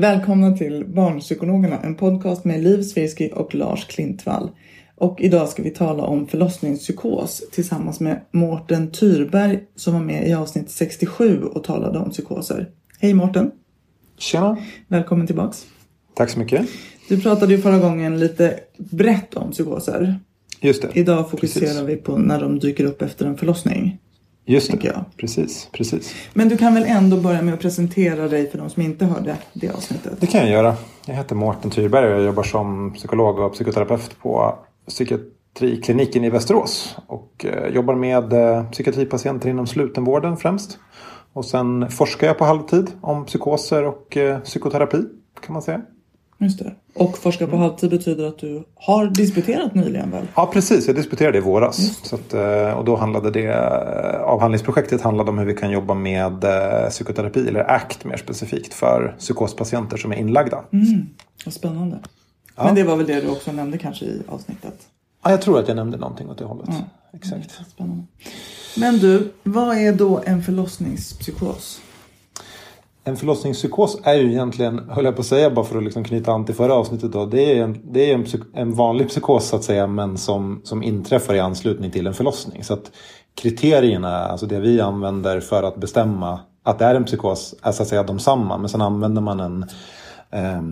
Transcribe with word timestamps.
Välkomna 0.00 0.56
till 0.56 0.84
Barnpsykologerna, 0.88 1.80
en 1.80 1.94
podcast 1.94 2.44
med 2.44 2.62
Liv 2.62 2.82
Svirsky 2.82 3.30
och 3.30 3.54
Lars 3.54 3.86
Klintvall. 3.86 4.50
Och 4.96 5.20
idag 5.20 5.48
ska 5.48 5.62
vi 5.62 5.70
tala 5.70 6.02
om 6.02 6.26
förlossningspsykos 6.26 7.42
tillsammans 7.52 8.00
med 8.00 8.20
Mårten 8.32 8.90
Tyrberg 8.92 9.60
som 9.76 9.94
var 9.94 10.00
med 10.00 10.28
i 10.28 10.32
avsnitt 10.32 10.70
67 10.70 11.42
och 11.42 11.64
talade 11.64 11.98
om 11.98 12.10
psykoser. 12.10 12.68
Hej 12.98 13.14
Mårten! 13.14 13.50
Tjena! 14.18 14.56
Välkommen 14.88 15.26
tillbaks. 15.26 15.66
Tack 16.14 16.30
så 16.30 16.38
mycket. 16.38 16.68
Du 17.08 17.20
pratade 17.20 17.54
ju 17.54 17.60
förra 17.60 17.78
gången 17.78 18.18
lite 18.18 18.60
brett 18.78 19.34
om 19.34 19.50
psykoser. 19.50 20.20
Just 20.60 20.82
det. 20.82 20.88
Idag 20.94 21.30
fokuserar 21.30 21.66
Precis. 21.66 21.82
vi 21.82 21.96
på 21.96 22.18
när 22.18 22.40
de 22.40 22.58
dyker 22.58 22.84
upp 22.84 23.02
efter 23.02 23.26
en 23.26 23.36
förlossning. 23.36 23.98
Just 24.50 24.72
det. 24.72 24.86
jag. 24.86 25.04
Precis, 25.16 25.68
precis. 25.72 26.14
Men 26.34 26.48
du 26.48 26.56
kan 26.56 26.74
väl 26.74 26.84
ändå 26.86 27.16
börja 27.16 27.42
med 27.42 27.54
att 27.54 27.60
presentera 27.60 28.28
dig 28.28 28.50
för 28.50 28.58
de 28.58 28.70
som 28.70 28.82
inte 28.82 29.04
hörde 29.04 29.36
det 29.52 29.70
avsnittet. 29.70 30.20
Det 30.20 30.26
kan 30.26 30.40
jag 30.40 30.50
göra. 30.50 30.76
Jag 31.06 31.14
heter 31.14 31.34
Mårten 31.34 31.70
Tyrberg 31.70 32.06
och 32.06 32.18
jag 32.18 32.26
jobbar 32.26 32.42
som 32.42 32.92
psykolog 32.92 33.38
och 33.38 33.52
psykoterapeut 33.52 34.18
på 34.22 34.58
psykiatrikliniken 34.88 36.24
i 36.24 36.30
Västerås. 36.30 36.96
Och 37.06 37.46
eh, 37.48 37.68
jobbar 37.68 37.94
med 37.94 38.32
eh, 38.32 38.70
psykiatripatienter 38.70 39.48
inom 39.48 39.66
slutenvården 39.66 40.36
främst. 40.36 40.78
Och 41.32 41.44
sen 41.44 41.90
forskar 41.90 42.26
jag 42.26 42.38
på 42.38 42.44
halvtid 42.44 42.90
om 43.00 43.24
psykoser 43.24 43.84
och 43.84 44.16
eh, 44.16 44.40
psykoterapi 44.40 44.98
kan 45.40 45.52
man 45.52 45.62
säga. 45.62 45.80
Just 46.40 46.58
det. 46.58 46.72
Och 46.94 47.18
forska 47.18 47.46
på 47.46 47.56
halvtid 47.56 47.90
betyder 47.90 48.24
att 48.28 48.38
du 48.38 48.64
har 48.74 49.06
disputerat 49.06 49.74
nyligen 49.74 50.10
väl? 50.10 50.26
Ja 50.34 50.50
precis, 50.52 50.86
jag 50.86 50.96
disputerade 50.96 51.38
i 51.38 51.40
våras. 51.40 52.00
Så 52.02 52.14
att, 52.14 52.34
eh, 52.34 52.72
och 52.72 52.84
då 52.84 52.96
handlade 52.96 53.30
det, 53.30 53.46
eh, 53.46 54.20
avhandlingsprojektet 54.20 55.00
handlade 55.00 55.30
om 55.30 55.38
hur 55.38 55.46
vi 55.46 55.54
kan 55.54 55.70
jobba 55.70 55.94
med 55.94 56.44
eh, 56.44 56.88
psykoterapi, 56.88 57.48
eller 57.48 57.70
ACT 57.70 58.04
mer 58.04 58.16
specifikt, 58.16 58.74
för 58.74 59.14
psykospatienter 59.18 59.96
som 59.96 60.12
är 60.12 60.16
inlagda. 60.16 60.64
Mm, 60.72 61.06
vad 61.44 61.54
spännande. 61.54 61.98
Men 62.56 62.74
det 62.74 62.82
var 62.82 62.96
väl 62.96 63.06
det 63.06 63.20
du 63.20 63.28
också 63.28 63.52
nämnde 63.52 63.78
kanske 63.78 64.04
i 64.04 64.22
avsnittet? 64.28 64.74
Ja, 65.24 65.30
jag 65.30 65.42
tror 65.42 65.58
att 65.58 65.68
jag 65.68 65.76
nämnde 65.76 65.96
någonting 65.96 66.30
åt 66.30 66.38
det 66.38 66.44
hållet. 66.44 66.68
Exakt. 67.12 67.50
Spännande. 67.70 68.04
Men 68.76 68.98
du, 68.98 69.32
vad 69.42 69.76
är 69.76 69.92
då 69.92 70.22
en 70.26 70.42
förlossningspsykos? 70.42 71.80
En 73.04 73.16
förlossningspsykos 73.16 73.98
är 74.04 74.14
ju 74.14 74.30
egentligen, 74.30 74.88
höll 74.88 75.04
jag 75.04 75.14
på 75.14 75.20
att 75.20 75.26
säga 75.26 75.50
bara 75.50 75.64
för 75.64 75.78
att 75.78 75.84
liksom 75.84 76.04
knyta 76.04 76.32
an 76.32 76.44
till 76.44 76.54
förra 76.54 76.74
avsnittet 76.74 77.12
då. 77.12 77.26
Det 77.26 77.58
är 77.58 77.62
en, 77.62 77.80
det 77.92 78.10
är 78.10 78.14
en, 78.14 78.24
psyk- 78.24 78.50
en 78.54 78.74
vanlig 78.74 79.08
psykos 79.08 79.46
så 79.48 79.56
att 79.56 79.64
säga 79.64 79.86
men 79.86 80.18
som, 80.18 80.60
som 80.64 80.82
inträffar 80.82 81.34
i 81.34 81.40
anslutning 81.40 81.90
till 81.90 82.06
en 82.06 82.14
förlossning. 82.14 82.64
Så 82.64 82.74
att 82.74 82.90
kriterierna, 83.34 84.18
alltså 84.18 84.46
det 84.46 84.60
vi 84.60 84.80
använder 84.80 85.40
för 85.40 85.62
att 85.62 85.76
bestämma 85.76 86.40
att 86.62 86.78
det 86.78 86.84
är 86.84 86.94
en 86.94 87.04
psykos 87.04 87.54
är 87.62 87.72
så 87.72 87.82
att 87.82 87.88
säga 87.88 88.02
de 88.02 88.18
samma. 88.18 88.58
Men 88.58 88.68
sen 88.68 88.80
använder 88.80 89.22
man 89.22 89.40
en, 89.40 89.62
eh, 90.30 90.62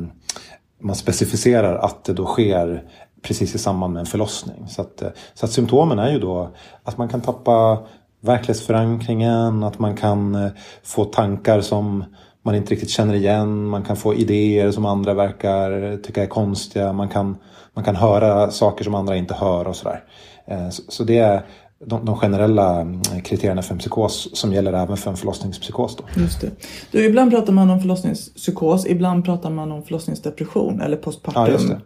man 0.80 0.94
specificerar 0.96 1.74
att 1.74 2.04
det 2.04 2.12
då 2.12 2.26
sker 2.26 2.84
precis 3.22 3.54
i 3.54 3.58
samband 3.58 3.92
med 3.92 4.00
en 4.00 4.06
förlossning. 4.06 4.68
Så 4.68 4.82
att, 4.82 5.02
så 5.34 5.46
att 5.46 5.52
symptomen 5.52 5.98
är 5.98 6.12
ju 6.12 6.18
då 6.18 6.50
att 6.82 6.98
man 6.98 7.08
kan 7.08 7.20
tappa 7.20 7.78
verklighetsförankringen, 8.20 9.62
att 9.62 9.78
man 9.78 9.96
kan 9.96 10.34
eh, 10.34 10.50
få 10.82 11.04
tankar 11.04 11.60
som 11.60 12.04
man 12.42 12.54
inte 12.54 12.72
riktigt 12.72 12.90
känner 12.90 13.14
igen, 13.14 13.64
man 13.64 13.82
kan 13.82 13.96
få 13.96 14.14
idéer 14.14 14.70
som 14.70 14.86
andra 14.86 15.14
verkar 15.14 15.96
tycka 16.02 16.22
är 16.22 16.26
konstiga, 16.26 16.92
man 16.92 17.08
kan, 17.08 17.36
man 17.74 17.84
kan 17.84 17.96
höra 17.96 18.50
saker 18.50 18.84
som 18.84 18.94
andra 18.94 19.16
inte 19.16 19.34
hör 19.34 19.68
och 19.68 19.76
sådär. 19.76 20.04
Eh, 20.46 20.68
Så, 20.68 20.82
så 20.88 21.04
det 21.04 21.18
är 21.18 21.42
de, 21.86 22.04
de 22.04 22.16
generella 22.16 22.80
mm, 22.80 23.02
kriterierna 23.24 23.62
för 23.62 23.74
en 23.74 23.78
psykos 23.78 24.28
som 24.32 24.52
gäller 24.52 24.72
även 24.72 24.96
för 24.96 25.10
en 25.10 25.16
förlossningspsykos. 25.16 25.96
Då. 25.96 26.04
Just 26.20 26.40
det. 26.40 26.50
Du, 26.90 27.06
ibland 27.06 27.30
pratar 27.30 27.52
man 27.52 27.70
om 27.70 27.80
förlossningspsykos, 27.80 28.86
ibland 28.86 29.24
pratar 29.24 29.50
man 29.50 29.72
om 29.72 29.82
förlossningsdepression 29.82 30.80
eller 30.80 30.96
postpartum. 30.96 31.42
Ja, 31.42 31.50
just 31.50 31.68
det. 31.68 31.80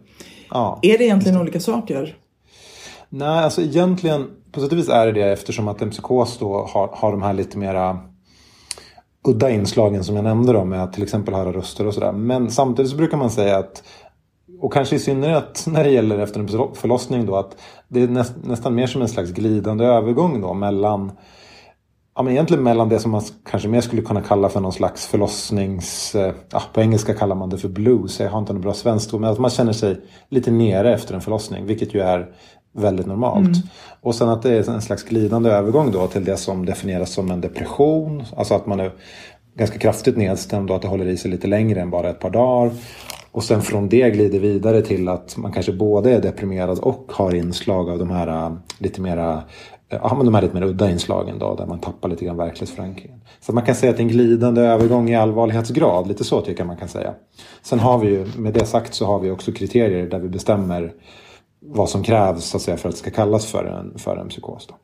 Ja. 0.49 0.79
Är 0.81 0.97
det 0.97 1.03
egentligen 1.03 1.41
olika 1.41 1.59
saker? 1.59 2.15
Nej, 3.15 3.43
alltså 3.43 3.61
egentligen 3.61 4.29
på 4.51 4.59
sätt 4.59 4.71
och 4.71 4.77
vis 4.77 4.89
är 4.89 5.05
det 5.05 5.11
det 5.11 5.31
eftersom 5.31 5.67
att 5.67 5.81
en 5.81 5.89
psykos 5.89 6.37
då 6.37 6.65
har, 6.65 6.89
har 6.93 7.11
de 7.11 7.21
här 7.21 7.33
lite 7.33 7.57
mera 7.57 7.99
udda 9.27 9.49
inslagen 9.49 10.03
som 10.03 10.15
jag 10.15 10.23
nämnde 10.23 10.53
då 10.53 10.65
med 10.65 10.83
att 10.83 10.93
till 10.93 11.03
exempel 11.03 11.33
höra 11.33 11.53
röster 11.53 11.87
och 11.87 11.93
sådär. 11.93 12.11
Men 12.11 12.51
samtidigt 12.51 12.91
så 12.91 12.97
brukar 12.97 13.17
man 13.17 13.31
säga 13.31 13.57
att 13.57 13.83
och 14.61 14.73
kanske 14.73 14.95
i 14.95 14.99
synnerhet 14.99 15.65
när 15.67 15.83
det 15.83 15.89
gäller 15.89 16.19
efter 16.19 16.39
en 16.39 16.75
förlossning 16.75 17.25
då 17.25 17.35
att 17.35 17.57
det 17.87 18.01
är 18.01 18.07
näst, 18.07 18.33
nästan 18.43 18.75
mer 18.75 18.87
som 18.87 19.01
en 19.01 19.09
slags 19.09 19.31
glidande 19.31 19.85
övergång 19.85 20.41
då 20.41 20.53
mellan 20.53 21.11
Ja, 22.15 22.23
men 22.23 22.33
egentligen 22.33 22.63
mellan 22.63 22.89
det 22.89 22.99
som 22.99 23.11
man 23.11 23.21
kanske 23.45 23.69
mer 23.69 23.81
skulle 23.81 24.01
kunna 24.01 24.21
kalla 24.21 24.49
för 24.49 24.59
någon 24.59 24.73
slags 24.73 25.07
förlossnings... 25.07 26.15
Eh, 26.15 26.33
ja, 26.51 26.63
på 26.73 26.81
engelska 26.81 27.13
kallar 27.13 27.35
man 27.35 27.49
det 27.49 27.57
för 27.57 27.69
blues. 27.69 28.19
Jag 28.19 28.29
har 28.29 28.39
inte 28.39 28.53
något 28.53 28.61
bra 28.61 28.73
svenskt 28.73 29.13
ord. 29.13 29.21
Men 29.21 29.29
att 29.29 29.39
man 29.39 29.49
känner 29.49 29.73
sig 29.73 30.01
lite 30.29 30.51
nere 30.51 30.93
efter 30.93 31.15
en 31.15 31.21
förlossning. 31.21 31.65
Vilket 31.65 31.93
ju 31.93 31.99
är 31.99 32.35
väldigt 32.73 33.05
normalt. 33.05 33.57
Och 34.01 34.15
sen 34.15 34.29
att 34.29 34.41
det 34.41 34.49
är 34.49 34.69
en 34.69 34.81
slags 34.81 35.03
glidande 35.03 35.49
övergång 35.49 35.91
då 35.91 36.07
till 36.07 36.25
det 36.25 36.37
som 36.37 36.65
definieras 36.65 37.13
som 37.13 37.31
en 37.31 37.41
depression. 37.41 38.23
Alltså 38.35 38.53
att 38.53 38.65
man 38.65 38.79
är 38.79 38.91
ganska 39.55 39.77
kraftigt 39.77 40.17
nedstämd 40.17 40.69
och 40.69 40.75
att 40.75 40.81
det 40.81 40.87
håller 40.87 41.07
i 41.07 41.17
sig 41.17 41.31
lite 41.31 41.47
längre 41.47 41.81
än 41.81 41.89
bara 41.89 42.09
ett 42.09 42.19
par 42.19 42.29
dagar. 42.29 42.71
Och 43.31 43.43
sen 43.43 43.61
från 43.61 43.89
det 43.89 44.09
glider 44.09 44.39
vidare 44.39 44.81
till 44.81 45.07
att 45.07 45.37
man 45.37 45.51
kanske 45.51 45.73
både 45.73 46.11
är 46.11 46.21
deprimerad 46.21 46.79
och 46.79 47.11
har 47.13 47.35
inslag 47.35 47.89
av 47.89 47.99
de 47.99 48.11
här 48.11 48.27
äh, 48.27 48.53
lite 48.79 49.01
mera 49.01 49.43
Ja, 49.89 50.13
men 50.15 50.25
de 50.25 50.35
här 50.35 50.41
lite 50.41 50.53
mer 50.53 50.63
udda 50.63 50.91
inslagen 50.91 51.39
då, 51.39 51.55
där 51.55 51.65
man 51.65 51.79
tappar 51.79 52.09
lite 52.09 52.25
grann 52.25 52.37
verklighetsförankringen. 52.37 53.21
Så 53.41 53.53
man 53.53 53.65
kan 53.65 53.75
säga 53.75 53.89
att 53.89 53.97
det 53.97 54.01
är 54.01 54.05
en 54.05 54.11
glidande 54.11 54.61
övergång 54.61 55.09
i 55.09 55.15
allvarlighetsgrad, 55.15 56.07
lite 56.07 56.23
så 56.23 56.41
tycker 56.41 56.59
jag 56.59 56.67
man 56.67 56.77
kan 56.77 56.87
säga. 56.87 57.13
Sen 57.61 57.79
har 57.79 57.97
vi 57.97 58.07
ju, 58.07 58.27
med 58.37 58.53
det 58.53 58.65
sagt 58.65 58.93
så 58.93 59.05
har 59.05 59.19
vi 59.19 59.31
också 59.31 59.51
kriterier 59.51 60.07
där 60.07 60.19
vi 60.19 60.29
bestämmer 60.29 60.93
vad 61.65 61.89
som 61.89 62.03
krävs 62.03 62.45
så 62.45 62.57
att 62.57 62.63
säga, 62.63 62.77
för 62.77 62.89
att 62.89 62.95
det 62.95 62.99
ska 62.99 63.11
kallas 63.11 63.45
för 63.45 63.65
en, 63.65 63.99
för 63.99 64.17
en 64.17 64.29
psykos. 64.29 64.67
Då. 64.67 64.75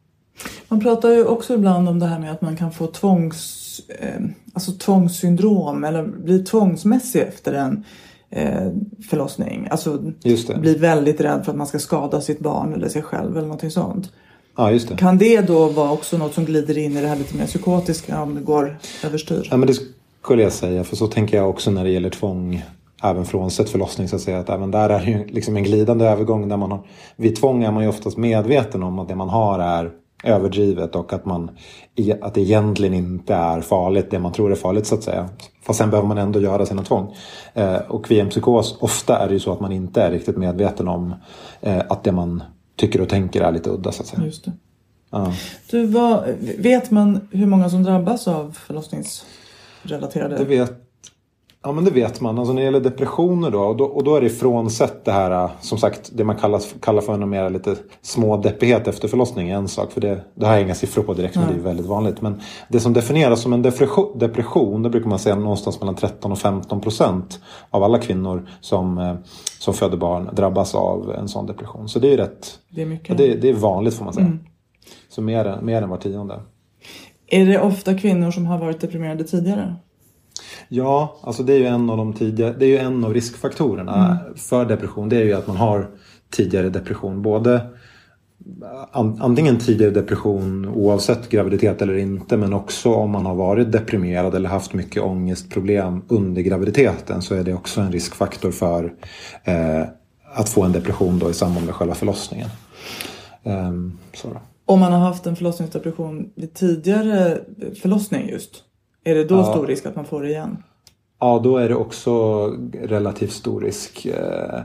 Man 0.68 0.80
pratar 0.80 1.10
ju 1.10 1.26
också 1.26 1.54
ibland 1.54 1.90
om 1.90 2.00
det 2.00 2.06
här 2.06 2.20
med 2.20 2.32
att 2.32 2.42
man 2.42 2.58
kan 2.58 2.72
få 2.72 2.88
tvångs, 2.88 3.82
eh, 4.00 4.22
alltså 4.54 4.72
tvångssyndrom 4.72 5.84
eller 5.84 6.04
bli 6.04 6.40
tvångsmässig 6.40 7.22
efter 7.22 7.54
en 7.54 7.86
eh, 8.30 8.72
förlossning. 9.10 9.68
Alltså 9.72 10.14
bli 10.60 10.76
väldigt 10.76 11.22
rädd 11.22 11.46
för 11.46 11.52
att 11.52 11.58
man 11.58 11.68
ska 11.68 11.80
skada 11.80 12.22
sitt 12.22 12.40
barn 12.40 12.74
eller 12.74 12.90
sig 12.90 13.02
själv 13.02 13.32
eller 13.32 13.48
någonting 13.48 13.72
sånt. 13.72 14.12
Ja, 14.58 14.72
det. 14.72 14.98
Kan 14.98 15.18
det 15.18 15.42
då 15.42 15.70
vara 15.70 15.92
också 15.92 16.18
något 16.18 16.34
som 16.34 16.46
glider 16.46 16.78
in 16.78 16.98
i 16.98 17.02
det 17.02 17.08
här 17.08 17.16
lite 17.16 17.38
mer 17.38 17.46
psykotiska 17.46 18.22
om 18.22 18.36
det 18.36 18.42
går 18.42 18.80
överstyr? 19.04 19.48
Ja, 19.52 19.58
men 19.58 19.68
det 19.68 19.74
skulle 20.22 20.44
jag 20.44 20.52
säga, 20.52 20.84
för 20.84 20.96
så 20.96 21.08
tänker 21.08 21.38
jag 21.38 21.50
också 21.50 21.72
när 21.72 21.84
det 21.84 21.90
gäller 21.90 22.10
tvång. 22.10 22.66
Även 23.04 23.26
frånsett 23.26 23.70
förlossning 23.70 24.08
så 24.08 24.16
att 24.16 24.22
säga 24.22 24.40
att 24.40 24.50
även 24.50 24.72
där 24.72 24.90
är 24.90 25.00
det 25.00 25.12
ju 25.12 25.28
liksom 25.28 25.58
en 25.58 25.64
glidande 25.64 26.06
övergång. 26.06 26.50
Där 26.50 26.58
man 26.58 26.72
har, 26.72 26.80
vid 27.16 27.36
tvång 27.36 27.64
är 27.64 27.72
man 27.72 27.84
ju 27.84 27.90
oftast 27.90 28.18
medveten 28.18 28.84
om 28.84 29.00
att 29.00 29.08
det 29.08 29.16
man 29.16 29.30
har 29.30 29.60
är 29.60 29.92
överdrivet 30.24 30.96
och 30.96 31.14
att, 31.14 31.26
man, 31.26 31.52
att 32.22 32.34
det 32.34 32.42
egentligen 32.42 32.94
inte 32.94 33.34
är 33.34 33.62
farligt 33.62 34.12
det 34.12 34.20
man 34.20 34.32
tror 34.32 34.52
är 34.52 34.56
farligt 34.56 34.88
så 34.88 34.96
att 34.96 35.04
säga. 35.04 35.30
Fast 35.62 35.80
sen 35.80 35.90
behöver 35.90 36.08
man 36.08 36.18
ändå 36.18 36.42
göra 36.42 36.66
sina 36.66 36.84
tvång. 36.84 37.16
Eh, 37.54 37.76
och 37.76 38.12
vid 38.12 38.20
en 38.20 38.30
psykos, 38.30 38.78
ofta 38.80 39.20
är 39.20 39.28
det 39.28 39.34
ju 39.34 39.40
så 39.40 39.52
att 39.52 39.60
man 39.60 39.72
inte 39.72 40.02
är 40.02 40.12
riktigt 40.12 40.38
medveten 40.38 40.88
om 40.88 41.14
eh, 41.62 41.82
att 41.90 42.04
det 42.04 42.12
man 42.12 42.44
tycker 42.76 43.02
och 43.02 43.10
tänker 43.10 43.42
är 43.42 43.52
lite 43.52 43.70
udda 43.70 43.92
så 43.92 44.02
att 44.02 44.08
säga. 44.08 44.26
Just 44.26 44.46
det. 44.46 44.52
Ja. 45.12 45.34
Du, 45.72 45.86
vad, 45.86 46.24
vet 46.58 46.92
man 46.92 47.28
hur 47.32 47.46
många 47.46 47.70
som 47.70 47.84
drabbas 47.84 48.28
av 48.28 48.58
förlossningsrelaterade? 48.68 50.38
Det 50.38 50.46
vet 50.46 50.89
Ja 51.64 51.72
men 51.72 51.86
det 51.86 51.92
vet 51.92 52.22
man. 52.22 52.40
Alltså 52.40 52.54
när 52.54 52.62
det 52.62 52.66
gäller 52.66 52.80
depressioner 52.80 53.52
då 53.52 53.60
och, 53.60 53.78
då 53.78 53.86
och 53.86 54.04
då 54.04 54.16
är 54.16 54.22
det 54.22 54.30
frånsett 54.30 55.06
det 55.06 55.12
här 55.12 55.50
som 55.62 55.78
sagt 55.78 56.12
det 56.14 56.24
man 56.24 56.36
kallar, 56.36 56.62
kallar 56.82 57.02
för 57.02 57.14
en 57.14 57.30
mer 57.30 57.50
lite 57.50 57.76
smådeppighet 58.02 58.88
efter 58.88 59.08
förlossning 59.08 59.50
är 59.50 59.56
en 59.56 59.68
sak. 59.68 59.92
För 59.92 60.02
det, 60.02 60.22
det 60.36 60.46
har 60.46 60.54
jag 60.54 60.62
inga 60.62 60.76
siffror 60.76 61.04
på 61.04 61.14
direkt 61.14 61.36
men 61.36 61.48
det 61.48 61.54
är 61.54 61.64
väldigt 61.64 61.86
vanligt. 61.86 62.22
Men 62.22 62.42
det 62.70 62.80
som 62.80 62.94
definieras 62.94 63.42
som 63.42 63.54
en 63.54 63.62
depression, 63.62 64.20
depression 64.20 64.84
det 64.84 64.90
brukar 64.90 65.10
man 65.10 65.20
säga 65.20 65.36
någonstans 65.36 65.80
mellan 65.80 65.96
13 65.96 66.32
och 66.32 66.40
15 66.40 66.82
procent 66.82 67.40
av 67.70 67.84
alla 67.84 67.98
kvinnor 67.98 68.48
som, 68.62 68.98
eh, 68.98 69.16
som 69.60 69.74
föder 69.74 69.98
barn 69.98 70.30
drabbas 70.34 70.76
av 70.76 71.12
en 71.12 71.28
sån 71.28 71.46
depression. 71.46 71.90
Så 71.90 72.00
det 72.00 72.14
är 72.14 72.18
rätt. 72.18 72.60
Det 72.70 72.82
är, 72.82 72.86
mycket. 72.86 73.18
Det, 73.18 73.36
det 73.36 73.50
är 73.50 73.54
vanligt 73.54 73.94
får 73.94 74.06
man 74.06 74.14
säga. 74.14 74.26
Mm. 74.26 74.40
Så 75.10 75.22
mer, 75.22 75.60
mer 75.62 75.82
än 75.82 75.90
var 75.90 75.98
tionde. 75.98 76.40
Är 77.28 77.46
det 77.46 77.60
ofta 77.60 77.98
kvinnor 77.98 78.32
som 78.32 78.46
har 78.46 78.58
varit 78.58 78.82
deprimerade 78.82 79.24
tidigare? 79.24 79.76
Ja, 80.72 81.18
alltså 81.22 81.44
det 81.44 81.54
är 81.54 81.58
ju 81.58 81.66
en 81.66 81.90
av 81.90 81.98
de 81.98 82.14
tidiga, 82.14 82.54
det 82.54 82.66
är 82.66 82.70
ju 82.70 82.78
en 82.78 83.04
av 83.04 83.14
riskfaktorerna 83.14 84.22
mm. 84.22 84.38
för 84.38 84.66
depression. 84.66 85.10
Det 85.10 85.16
är 85.16 85.24
ju 85.24 85.34
att 85.34 85.48
man 85.48 85.58
har 85.58 85.90
tidigare 86.30 86.70
depression. 86.70 87.22
Både 87.22 87.62
antingen 88.94 89.58
tidigare 89.58 89.92
depression 89.92 90.68
oavsett 90.68 91.30
graviditet 91.30 91.82
eller 91.82 91.98
inte 91.98 92.38
men 92.38 92.54
också 92.54 92.94
om 92.94 93.12
man 93.12 93.26
har 93.26 93.36
varit 93.36 93.72
deprimerad 93.72 94.36
eller 94.36 94.50
haft 94.50 94.74
mycket 94.74 95.04
ångestproblem 95.04 96.02
under 96.08 96.42
graviditeten 96.42 97.22
så 97.22 97.36
är 97.36 97.44
det 97.44 97.54
också 97.54 97.82
en 97.82 97.92
riskfaktor 97.92 98.52
för 98.52 98.94
eh, 99.44 99.84
att 100.34 100.50
få 100.50 100.64
en 100.64 100.72
depression 100.72 101.20
då 101.20 101.30
i 101.30 101.34
samband 101.34 101.66
med 101.66 101.76
själva 101.76 101.96
förlossningen. 101.96 102.50
Um, 103.44 103.98
om 104.66 104.80
man 104.80 104.92
har 104.92 105.00
haft 105.00 105.26
en 105.26 105.36
förlossningsdepression 105.36 106.30
vid 106.36 106.54
tidigare 106.54 107.38
förlossning 107.82 108.30
just? 108.30 108.64
Är 109.10 109.16
det 109.16 109.24
då 109.24 109.36
ja. 109.36 109.44
stor 109.44 109.68
risk 109.68 109.86
att 109.86 109.96
man 109.96 110.06
får 110.06 110.22
det 110.22 110.30
igen? 110.30 110.64
Ja, 111.20 111.40
då 111.44 111.58
är 111.58 111.70
det 111.70 111.76
också 111.76 112.46
relativt 112.74 113.32
stor 113.32 113.62
risk. 113.62 114.06
Eh, 114.06 114.62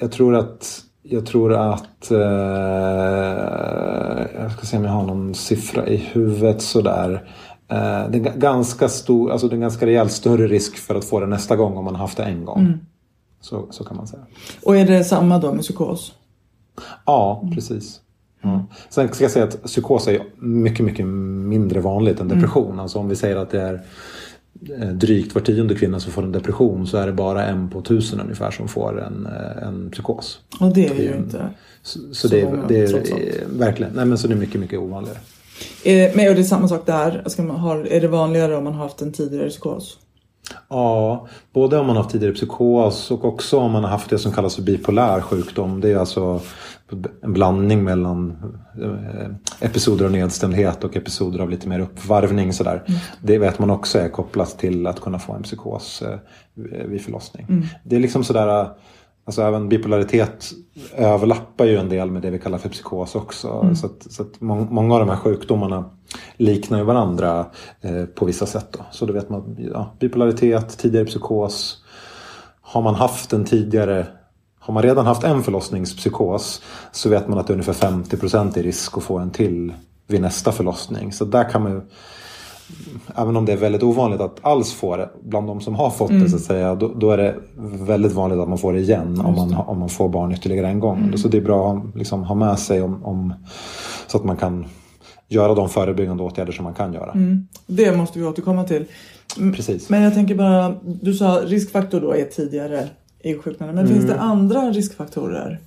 jag 0.00 0.12
tror 0.12 0.36
att 0.36 0.84
jag 1.02 1.26
tror 1.26 1.52
att... 1.52 2.10
Eh, 2.10 2.18
jag 4.42 4.52
ska 4.52 4.66
se 4.66 4.76
om 4.76 4.84
jag 4.84 4.92
har 4.92 5.06
någon 5.06 5.34
siffra 5.34 5.86
i 5.86 5.96
huvudet 5.96 6.62
sådär. 6.62 7.12
Eh, 7.68 8.10
det 8.10 8.18
är 8.18 8.36
ganska 8.36 8.88
stor, 8.88 9.30
alltså 9.30 9.48
det 9.48 9.52
är 9.52 9.56
en 9.56 9.60
ganska 9.60 9.86
rejält 9.86 10.12
större 10.12 10.46
risk 10.46 10.76
för 10.76 10.94
att 10.94 11.04
få 11.04 11.20
det 11.20 11.26
nästa 11.26 11.56
gång 11.56 11.76
om 11.76 11.84
man 11.84 11.94
har 11.94 12.00
haft 12.02 12.16
det 12.16 12.24
en 12.24 12.44
gång. 12.44 12.60
Mm. 12.60 12.78
Så, 13.40 13.66
så 13.70 13.84
kan 13.84 13.96
man 13.96 14.06
säga. 14.06 14.22
Och 14.64 14.76
är 14.76 14.86
det 14.86 15.04
samma 15.04 15.38
då 15.38 15.52
med 15.52 15.62
psykos? 15.62 16.14
Ja, 17.06 17.44
precis. 17.54 18.00
Mm. 18.42 18.60
Sen 18.88 19.12
ska 19.12 19.24
jag 19.24 19.30
säga 19.30 19.44
att 19.44 19.62
psykos 19.64 20.08
är 20.08 20.22
mycket, 20.38 20.86
mycket 20.86 21.06
mindre 21.06 21.80
vanligt 21.80 22.20
än 22.20 22.28
depression. 22.28 22.66
Mm. 22.66 22.80
Alltså 22.80 22.98
om 22.98 23.08
vi 23.08 23.16
säger 23.16 23.36
att 23.36 23.50
det 23.50 23.60
är 23.60 23.82
eh, 24.80 24.88
drygt 24.88 25.34
var 25.34 25.42
tionde 25.42 25.74
kvinna 25.74 26.00
som 26.00 26.12
får 26.12 26.22
en 26.22 26.32
depression 26.32 26.86
så 26.86 26.96
är 26.96 27.06
det 27.06 27.12
bara 27.12 27.46
en 27.46 27.70
på 27.70 27.82
tusen 27.82 28.20
ungefär 28.20 28.50
som 28.50 28.68
får 28.68 29.02
en, 29.02 29.26
eh, 29.26 29.68
en 29.68 29.90
psykos. 29.90 30.40
Och 30.60 30.74
det 30.74 30.86
är 30.86 31.02
ju 31.02 31.16
inte 31.16 31.48
så, 31.82 31.98
så, 32.12 32.28
det, 32.28 32.44
många, 32.44 32.66
det 32.68 32.82
är 32.82 33.58
verkligen, 33.58 33.92
nej 33.92 34.04
men 34.06 34.18
så 34.18 34.28
det 34.28 34.34
är 34.34 34.38
mycket, 34.38 34.60
mycket 34.60 34.78
ovanligare. 34.78 35.18
Eh, 35.84 36.10
men 36.16 36.28
och 36.28 36.34
det 36.34 36.40
är 36.40 36.42
samma 36.42 36.68
sak 36.68 36.86
där, 36.86 37.22
ska 37.26 37.42
man 37.42 37.56
ha, 37.56 37.86
är 37.86 38.00
det 38.00 38.08
vanligare 38.08 38.56
om 38.56 38.64
man 38.64 38.72
har 38.72 38.82
haft 38.82 39.02
en 39.02 39.12
tidigare 39.12 39.48
psykos? 39.48 39.98
Ja, 40.68 41.26
både 41.52 41.78
om 41.78 41.86
man 41.86 41.96
har 41.96 42.02
haft 42.02 42.12
tidigare 42.12 42.34
psykos 42.34 43.10
och 43.10 43.24
också 43.24 43.58
om 43.58 43.72
man 43.72 43.84
har 43.84 43.90
haft 43.90 44.10
det 44.10 44.18
som 44.18 44.32
kallas 44.32 44.54
för 44.54 44.62
bipolär 44.62 45.20
sjukdom. 45.20 45.80
Det 45.80 45.90
är 45.90 45.96
alltså 45.96 46.40
en 47.22 47.32
blandning 47.32 47.84
mellan 47.84 48.36
eh, 48.82 49.66
episoder 49.68 50.04
av 50.04 50.10
nedstämdhet 50.10 50.84
och 50.84 50.96
episoder 50.96 51.38
av 51.38 51.50
lite 51.50 51.68
mer 51.68 51.80
uppvarvning. 51.80 52.52
Sådär. 52.52 52.82
Mm. 52.86 53.00
Det 53.22 53.38
vet 53.38 53.58
man 53.58 53.70
också 53.70 53.98
är 53.98 54.08
kopplat 54.08 54.58
till 54.58 54.86
att 54.86 55.00
kunna 55.00 55.18
få 55.18 55.32
en 55.32 55.42
psykos 55.42 56.02
eh, 56.02 56.18
vid 56.86 57.02
förlossning. 57.02 57.46
Mm. 57.48 57.66
Det 57.84 57.96
är 57.96 58.00
liksom 58.00 58.24
sådär 58.24 58.68
Alltså 59.30 59.42
även 59.42 59.68
bipolaritet 59.68 60.50
överlappar 60.96 61.64
ju 61.64 61.76
en 61.76 61.88
del 61.88 62.10
med 62.10 62.22
det 62.22 62.30
vi 62.30 62.38
kallar 62.38 62.58
för 62.58 62.68
psykos 62.68 63.14
också. 63.14 63.48
Mm. 63.48 63.76
Så, 63.76 63.86
att, 63.86 64.12
så 64.12 64.22
att 64.22 64.40
många 64.40 64.94
av 64.94 65.00
de 65.00 65.08
här 65.08 65.16
sjukdomarna 65.16 65.90
liknar 66.36 66.78
ju 66.78 66.84
varandra 66.84 67.46
eh, 67.80 68.04
på 68.04 68.24
vissa 68.24 68.46
sätt. 68.46 68.66
Då. 68.72 68.78
Så 68.90 69.06
då 69.06 69.12
vet 69.12 69.30
man 69.30 69.56
ja, 69.72 69.96
bipolaritet, 70.00 70.78
tidigare 70.78 71.06
psykos. 71.06 71.84
Har 72.60 72.82
man 72.82 72.94
haft 72.94 73.32
en 73.32 73.44
tidigare 73.44 74.06
har 74.58 74.74
man 74.74 74.82
redan 74.82 75.06
haft 75.06 75.24
en 75.24 75.42
förlossningspsykos 75.42 76.62
så 76.92 77.08
vet 77.08 77.28
man 77.28 77.38
att 77.38 77.46
det 77.46 77.50
är 77.50 77.54
ungefär 77.54 77.88
50% 77.88 78.58
i 78.58 78.62
risk 78.62 78.96
att 78.96 79.02
få 79.02 79.18
en 79.18 79.30
till 79.30 79.74
vid 80.06 80.20
nästa 80.20 80.52
förlossning. 80.52 81.12
Så 81.12 81.24
där 81.24 81.50
kan 81.50 81.62
man 81.62 81.72
ju, 81.72 81.80
även 83.16 83.36
om 83.36 83.44
det 83.44 83.52
är 83.52 83.56
väldigt 83.56 83.82
ovanligt 83.82 84.20
att 84.20 84.38
alls 84.42 84.72
få 84.72 84.96
det 84.96 85.10
bland 85.22 85.46
de 85.46 85.60
som 85.60 85.74
har 85.74 85.90
fått 85.90 86.10
mm. 86.10 86.22
det 86.22 86.30
så 86.30 86.36
att 86.36 86.42
säga, 86.42 86.74
då, 86.74 86.88
då, 86.88 87.10
är 87.10 87.16
det 87.16 87.34
väldigt 87.84 88.12
vanligt 88.12 88.38
att 88.38 88.48
man 88.48 88.58
får 88.58 88.72
det 88.72 88.80
igen 88.80 89.20
om 89.20 89.34
man, 89.34 89.54
om 89.54 89.78
man 89.78 89.88
får 89.88 90.08
barn 90.08 90.32
ytterligare 90.32 90.68
en 90.68 90.80
gång. 90.80 90.98
Mm. 90.98 91.18
Så 91.18 91.28
det 91.28 91.36
är 91.36 91.42
bra 91.42 91.72
att 91.72 91.96
liksom, 91.96 92.24
ha 92.24 92.34
med 92.34 92.58
sig 92.58 92.82
om, 92.82 93.04
om, 93.04 93.34
så 94.06 94.18
att 94.18 94.24
man 94.24 94.36
kan 94.36 94.66
göra 95.28 95.54
de 95.54 95.68
förebyggande 95.68 96.22
åtgärder 96.22 96.52
som 96.52 96.64
man 96.64 96.74
kan 96.74 96.92
göra. 96.92 97.12
Mm. 97.12 97.48
Det 97.66 97.96
måste 97.96 98.18
vi 98.18 98.24
återkomma 98.24 98.64
till. 98.64 98.84
Precis. 99.56 99.88
Men 99.88 100.02
jag 100.02 100.14
tänker 100.14 100.34
bara, 100.34 100.74
du 100.82 101.14
sa 101.14 101.40
riskfaktor 101.44 102.00
då 102.00 102.14
är 102.14 102.24
tidigare 102.24 102.88
insjuknande. 103.22 103.74
Men 103.74 103.88
finns 103.88 104.04
det 104.04 104.12
mm. 104.12 104.26
andra 104.26 104.60
riskfaktorer? 104.70 105.58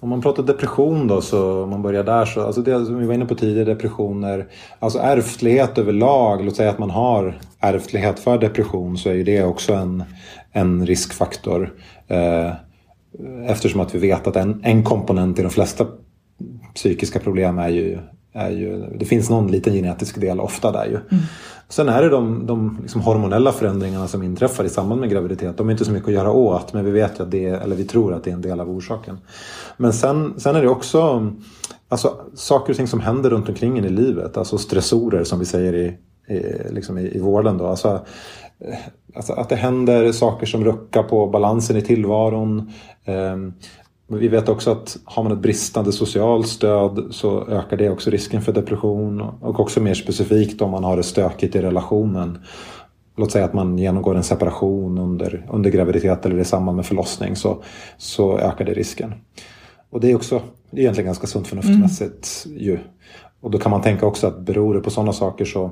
Om 0.00 0.08
man 0.08 0.22
pratar 0.22 0.42
depression 0.42 1.06
då, 1.06 1.20
så 1.20 1.62
om 1.62 1.70
man 1.70 1.82
börjar 1.82 2.04
där 2.04 2.24
så, 2.24 2.40
alltså 2.46 2.62
det 2.62 2.86
som 2.86 2.98
vi 2.98 3.06
var 3.06 3.14
inne 3.14 3.26
på 3.26 3.34
tidigare, 3.34 3.64
depressioner, 3.64 4.46
alltså 4.78 4.98
ärftlighet 4.98 5.78
överlag, 5.78 6.44
låt 6.44 6.56
säga 6.56 6.70
att 6.70 6.78
man 6.78 6.90
har 6.90 7.38
ärftlighet 7.60 8.18
för 8.18 8.38
depression 8.38 8.98
så 8.98 9.08
är 9.08 9.14
ju 9.14 9.24
det 9.24 9.44
också 9.44 9.72
en, 9.72 10.04
en 10.52 10.86
riskfaktor. 10.86 11.74
Eh, 12.08 12.52
eftersom 13.46 13.80
att 13.80 13.94
vi 13.94 13.98
vet 13.98 14.26
att 14.26 14.36
en, 14.36 14.60
en 14.64 14.84
komponent 14.84 15.38
i 15.38 15.42
de 15.42 15.50
flesta 15.50 15.86
psykiska 16.74 17.18
problem 17.18 17.58
är 17.58 17.68
ju, 17.68 17.98
är 18.32 18.50
ju, 18.50 18.86
det 18.98 19.04
finns 19.04 19.30
någon 19.30 19.46
liten 19.46 19.72
genetisk 19.72 20.20
del 20.20 20.40
ofta 20.40 20.72
där 20.72 20.84
ju. 20.84 20.96
Mm. 20.96 21.24
Sen 21.68 21.88
är 21.88 22.02
det 22.02 22.08
de, 22.08 22.46
de 22.46 22.78
liksom 22.82 23.00
hormonella 23.00 23.52
förändringarna 23.52 24.08
som 24.08 24.22
inträffar 24.22 24.64
i 24.64 24.68
samband 24.68 25.00
med 25.00 25.10
graviditet. 25.10 25.56
De 25.56 25.68
är 25.68 25.72
inte 25.72 25.84
så 25.84 25.92
mycket 25.92 26.08
att 26.08 26.14
göra 26.14 26.32
åt 26.32 26.72
men 26.72 26.84
vi 26.84 26.90
vet 26.90 27.20
att 27.20 27.30
det 27.30 27.46
eller 27.46 27.76
vi 27.76 27.84
tror 27.84 28.14
att 28.14 28.24
det 28.24 28.30
är 28.30 28.34
en 28.34 28.40
del 28.40 28.60
av 28.60 28.70
orsaken. 28.70 29.18
Men 29.76 29.92
sen, 29.92 30.34
sen 30.36 30.56
är 30.56 30.62
det 30.62 30.68
också 30.68 31.32
alltså, 31.88 32.20
saker 32.34 32.72
och 32.72 32.76
ting 32.76 32.86
som 32.86 33.00
händer 33.00 33.30
runt 33.30 33.48
omkring 33.48 33.78
i 33.78 33.88
livet. 33.88 34.36
Alltså 34.36 34.58
stressorer 34.58 35.24
som 35.24 35.38
vi 35.38 35.44
säger 35.44 35.74
i, 35.74 35.96
i, 36.34 36.42
liksom 36.70 36.98
i, 36.98 37.16
i 37.16 37.18
vården. 37.18 37.58
Då. 37.58 37.66
Alltså, 37.66 37.88
eh, 38.60 38.78
alltså, 39.14 39.32
att 39.32 39.48
det 39.48 39.56
händer 39.56 40.12
saker 40.12 40.46
som 40.46 40.64
ruckar 40.64 41.02
på 41.02 41.26
balansen 41.26 41.76
i 41.76 41.82
tillvaron. 41.82 42.72
Vi 44.12 44.28
vet 44.28 44.48
också 44.48 44.70
att 44.70 44.98
har 45.04 45.22
man 45.22 45.32
ett 45.32 45.38
bristande 45.38 45.92
socialt 45.92 46.48
stöd 46.48 47.06
så 47.10 47.48
ökar 47.48 47.76
det 47.76 47.90
också 47.90 48.10
risken 48.10 48.42
för 48.42 48.52
depression 48.52 49.20
och 49.20 49.60
också 49.60 49.80
mer 49.80 49.94
specifikt 49.94 50.62
om 50.62 50.70
man 50.70 50.84
har 50.84 50.96
det 50.96 51.02
stökigt 51.02 51.56
i 51.56 51.62
relationen. 51.62 52.38
Låt 53.16 53.32
säga 53.32 53.44
att 53.44 53.52
man 53.52 53.78
genomgår 53.78 54.14
en 54.14 54.22
separation 54.22 54.98
under, 54.98 55.46
under 55.50 55.70
graviditet 55.70 56.26
eller 56.26 56.38
i 56.38 56.44
samband 56.44 56.76
med 56.76 56.86
förlossning 56.86 57.36
så, 57.36 57.62
så 57.96 58.38
ökar 58.38 58.64
det 58.64 58.74
risken. 58.74 59.14
Och 59.90 60.00
det 60.00 60.10
är 60.10 60.14
också 60.14 60.42
det 60.70 60.80
är 60.80 60.82
egentligen 60.82 61.06
ganska 61.06 61.26
sunt 61.26 61.46
förnuftsmässigt 61.46 62.44
mm. 62.46 62.58
ju. 62.58 62.78
Och 63.40 63.50
då 63.50 63.58
kan 63.58 63.70
man 63.70 63.82
tänka 63.82 64.06
också 64.06 64.26
att 64.26 64.40
beror 64.40 64.74
det 64.74 64.80
på 64.80 64.90
sådana 64.90 65.12
saker 65.12 65.44
så 65.44 65.70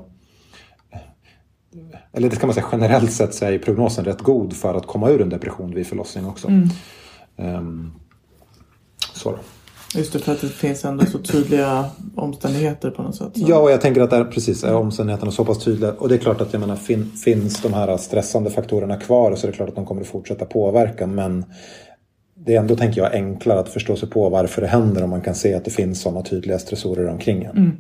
eller 2.12 2.30
det 2.30 2.37
kan 2.37 2.47
man 2.47 2.54
säga 2.54 2.66
generellt 2.73 3.12
sett 3.12 3.35
så 3.35 3.45
är 3.45 3.59
prognosen 3.59 4.04
rätt 4.04 4.23
god 4.23 4.52
för 4.52 4.75
att 4.75 4.87
komma 4.87 5.11
ur 5.11 5.23
en 5.23 5.28
depression 5.28 5.75
vid 5.75 5.87
förlossning 5.87 6.26
också. 6.26 6.49
Mm. 6.49 6.68
Um, 7.37 7.92
så. 9.14 9.38
Just 9.94 10.12
det, 10.12 10.18
för 10.18 10.32
att 10.32 10.40
det 10.40 10.48
finns 10.48 10.84
ändå 10.84 11.06
så 11.06 11.18
tydliga 11.18 11.84
omständigheter 12.16 12.90
på 12.90 13.02
något 13.02 13.16
sätt. 13.16 13.30
Så. 13.34 13.44
Ja, 13.48 13.58
och 13.58 13.70
jag 13.70 13.80
tänker 13.80 14.00
att 14.00 14.10
där, 14.10 14.24
precis, 14.24 14.64
är 14.64 14.74
omständigheterna 14.74 15.32
så 15.32 15.44
pass 15.44 15.64
tydliga. 15.64 15.92
Och 15.92 16.08
det 16.08 16.14
är 16.14 16.18
klart 16.18 16.40
att 16.40 16.52
jag 16.52 16.60
menar, 16.60 16.76
fin, 16.76 17.12
finns 17.24 17.62
de 17.62 17.74
här 17.74 17.96
stressande 17.96 18.50
faktorerna 18.50 18.96
kvar 18.96 19.36
så 19.36 19.46
är 19.46 19.50
det 19.50 19.56
klart 19.56 19.68
att 19.68 19.74
de 19.74 19.86
kommer 19.86 20.00
att 20.00 20.08
fortsätta 20.08 20.44
påverka. 20.44 21.06
Men 21.06 21.44
det 22.34 22.54
är 22.54 22.60
ändå, 22.60 22.76
tänker 22.76 23.00
jag, 23.00 23.14
enklare 23.14 23.60
att 23.60 23.68
förstå 23.68 23.96
sig 23.96 24.10
på 24.10 24.28
varför 24.28 24.62
det 24.62 24.68
händer 24.68 25.04
om 25.04 25.10
man 25.10 25.20
kan 25.20 25.34
se 25.34 25.54
att 25.54 25.64
det 25.64 25.70
finns 25.70 26.00
sådana 26.00 26.22
tydliga 26.22 26.58
stressorer 26.58 27.08
omkring 27.08 27.44
en. 27.44 27.56
Mm. 27.56 27.76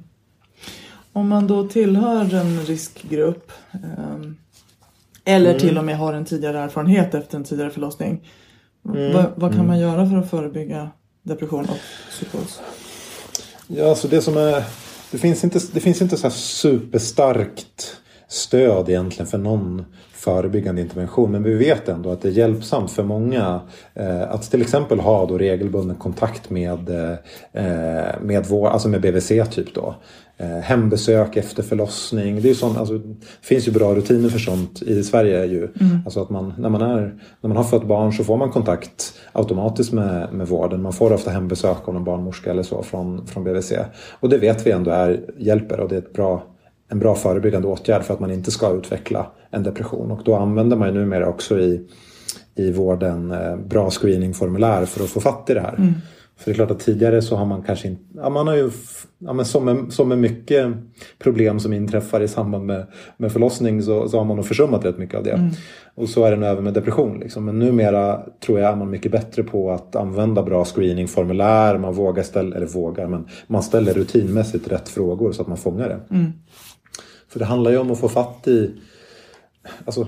Om 1.12 1.28
man 1.28 1.46
då 1.46 1.68
tillhör 1.68 2.34
en 2.34 2.60
riskgrupp 2.60 3.52
eh, 3.72 4.30
eller 5.24 5.50
mm. 5.50 5.60
till 5.60 5.78
och 5.78 5.84
med 5.84 5.98
har 5.98 6.12
en 6.12 6.24
tidigare 6.24 6.58
erfarenhet 6.58 7.14
efter 7.14 7.38
en 7.38 7.44
tidigare 7.44 7.70
förlossning. 7.70 8.28
Mm. 8.88 9.12
Vad, 9.12 9.24
vad, 9.36 9.50
kan 9.50 9.66
man 9.66 9.76
mm. 9.76 9.88
göra 9.88 10.10
för 10.10 10.16
att 10.16 10.30
förebygga 10.30 10.90
depression 11.28 11.64
och 11.64 11.76
psykos? 12.10 12.60
Ja, 13.66 13.88
alltså 13.88 14.08
det 14.08 14.22
som 14.22 14.36
är... 14.36 14.64
Det 15.10 15.18
finns 15.18 15.44
inte, 15.44 15.60
det 15.72 15.80
finns 15.80 16.02
inte 16.02 16.16
så 16.16 16.22
här 16.22 16.34
superstarkt 16.34 17.96
stöd 18.28 18.88
egentligen 18.88 19.26
för 19.26 19.38
någon 19.38 19.84
förebyggande 20.12 20.80
intervention. 20.80 21.32
Men 21.32 21.42
vi 21.42 21.54
vet 21.54 21.88
ändå 21.88 22.10
att 22.10 22.22
det 22.22 22.28
är 22.28 22.32
hjälpsamt 22.32 22.90
för 22.90 23.02
många 23.02 23.60
eh, 23.94 24.30
att 24.30 24.50
till 24.50 24.62
exempel 24.62 25.00
ha 25.00 25.26
då 25.26 25.38
regelbunden 25.38 25.96
kontakt 25.96 26.50
med, 26.50 26.88
eh, 26.88 27.12
eh 27.52 28.20
med, 28.20 28.46
vår, 28.48 28.68
alltså 28.68 28.88
med 28.88 29.00
BVC 29.00 29.28
typ 29.50 29.74
då. 29.74 29.94
Eh, 30.40 30.58
hembesök 30.58 31.36
efter 31.36 31.62
förlossning. 31.62 32.42
Det, 32.42 32.50
är 32.50 32.54
sånt, 32.54 32.78
alltså, 32.78 33.00
finns 33.42 33.68
ju 33.68 33.72
bra 33.72 33.94
rutiner 33.94 34.28
för 34.28 34.38
sånt 34.38 34.82
i 34.82 35.02
Sverige. 35.02 35.44
Ju. 35.44 35.58
Mm. 35.58 35.98
Alltså 36.04 36.22
att 36.22 36.30
man, 36.30 36.54
när, 36.58 36.68
man 36.68 36.82
är, 36.82 37.14
när 37.40 37.48
man 37.48 37.56
har 37.56 37.64
fött 37.64 37.84
barn 37.84 38.12
så 38.12 38.24
får 38.24 38.36
man 38.36 38.50
kontakt 38.50 39.14
automatiskt 39.32 39.92
med, 39.92 40.32
med 40.32 40.48
vården. 40.48 40.82
Man 40.82 40.92
får 40.92 41.12
ofta 41.12 41.30
hembesök 41.30 41.88
av 41.88 41.96
en 41.96 42.04
barnmorska 42.04 42.50
eller 42.50 42.62
så 42.62 42.82
från, 42.82 43.26
från 43.26 43.44
BVC. 43.44 43.72
Och 44.20 44.28
det 44.28 44.38
vet 44.38 44.66
vi 44.66 44.70
ändå 44.70 44.90
är, 44.90 45.20
hjälper 45.38 45.80
och 45.80 45.88
det 45.88 45.94
är 45.94 45.98
ett 45.98 46.12
bra 46.12 46.42
en 46.88 46.98
bra 46.98 47.14
förebyggande 47.14 47.68
åtgärd 47.68 48.02
för 48.02 48.14
att 48.14 48.20
man 48.20 48.30
inte 48.30 48.50
ska 48.50 48.72
utveckla 48.72 49.26
en 49.50 49.62
depression. 49.62 50.10
Och 50.10 50.20
då 50.24 50.36
använder 50.36 50.76
man 50.76 50.88
ju 50.88 50.94
numera 50.94 51.28
också 51.28 51.58
i, 51.60 51.86
i 52.54 52.72
vården 52.72 53.30
eh, 53.30 53.56
bra 53.56 53.90
screeningformulär 53.90 54.84
för 54.84 55.04
att 55.04 55.10
få 55.10 55.20
fatt 55.20 55.50
i 55.50 55.54
det 55.54 55.60
här. 55.60 55.74
Mm. 55.74 55.94
För 56.38 56.44
det 56.44 56.50
är 56.50 56.54
klart 56.54 56.70
att 56.70 56.80
tidigare 56.80 57.22
så 57.22 57.36
har 57.36 57.46
man 57.46 57.62
kanske 57.62 57.88
inte, 57.88 58.02
ja, 58.14 58.28
man 58.28 58.46
har 58.46 58.54
ju, 58.54 58.70
ja, 59.18 59.32
men 59.32 59.44
som, 59.44 59.64
med, 59.64 59.92
som 59.92 60.08
med 60.08 60.18
mycket 60.18 60.74
problem 61.18 61.60
som 61.60 61.72
inträffar 61.72 62.20
i 62.20 62.28
samband 62.28 62.66
med, 62.66 62.86
med 63.16 63.32
förlossning 63.32 63.82
så, 63.82 64.08
så 64.08 64.18
har 64.18 64.24
man 64.24 64.36
nog 64.36 64.46
försummat 64.46 64.84
rätt 64.84 64.98
mycket 64.98 65.16
av 65.16 65.24
det. 65.24 65.32
Mm. 65.32 65.50
Och 65.94 66.08
så 66.08 66.24
är 66.24 66.30
det 66.30 66.36
nu 66.36 66.46
även 66.46 66.64
med 66.64 66.74
depression. 66.74 67.18
Liksom. 67.18 67.44
Men 67.44 67.58
numera 67.58 68.22
tror 68.40 68.60
jag 68.60 68.72
är 68.72 68.76
man 68.76 68.90
mycket 68.90 69.12
bättre 69.12 69.42
på 69.42 69.70
att 69.70 69.96
använda 69.96 70.42
bra 70.42 70.64
screeningformulär. 70.64 71.78
Man 71.78 71.94
vågar 71.94 72.22
ställa, 72.22 72.56
eller 72.56 72.66
vågar, 72.66 73.06
men 73.06 73.26
man 73.46 73.62
ställer 73.62 73.94
rutinmässigt 73.94 74.68
rätt 74.68 74.88
frågor 74.88 75.32
så 75.32 75.42
att 75.42 75.48
man 75.48 75.56
fångar 75.56 75.88
det. 75.88 76.14
Mm. 76.14 76.32
För 77.28 77.38
det 77.38 77.44
handlar 77.44 77.70
ju 77.70 77.78
om 77.78 77.90
att 77.90 78.00
få 78.00 78.08
fatt 78.08 78.48
i... 78.48 78.74
Alltså, 79.84 80.06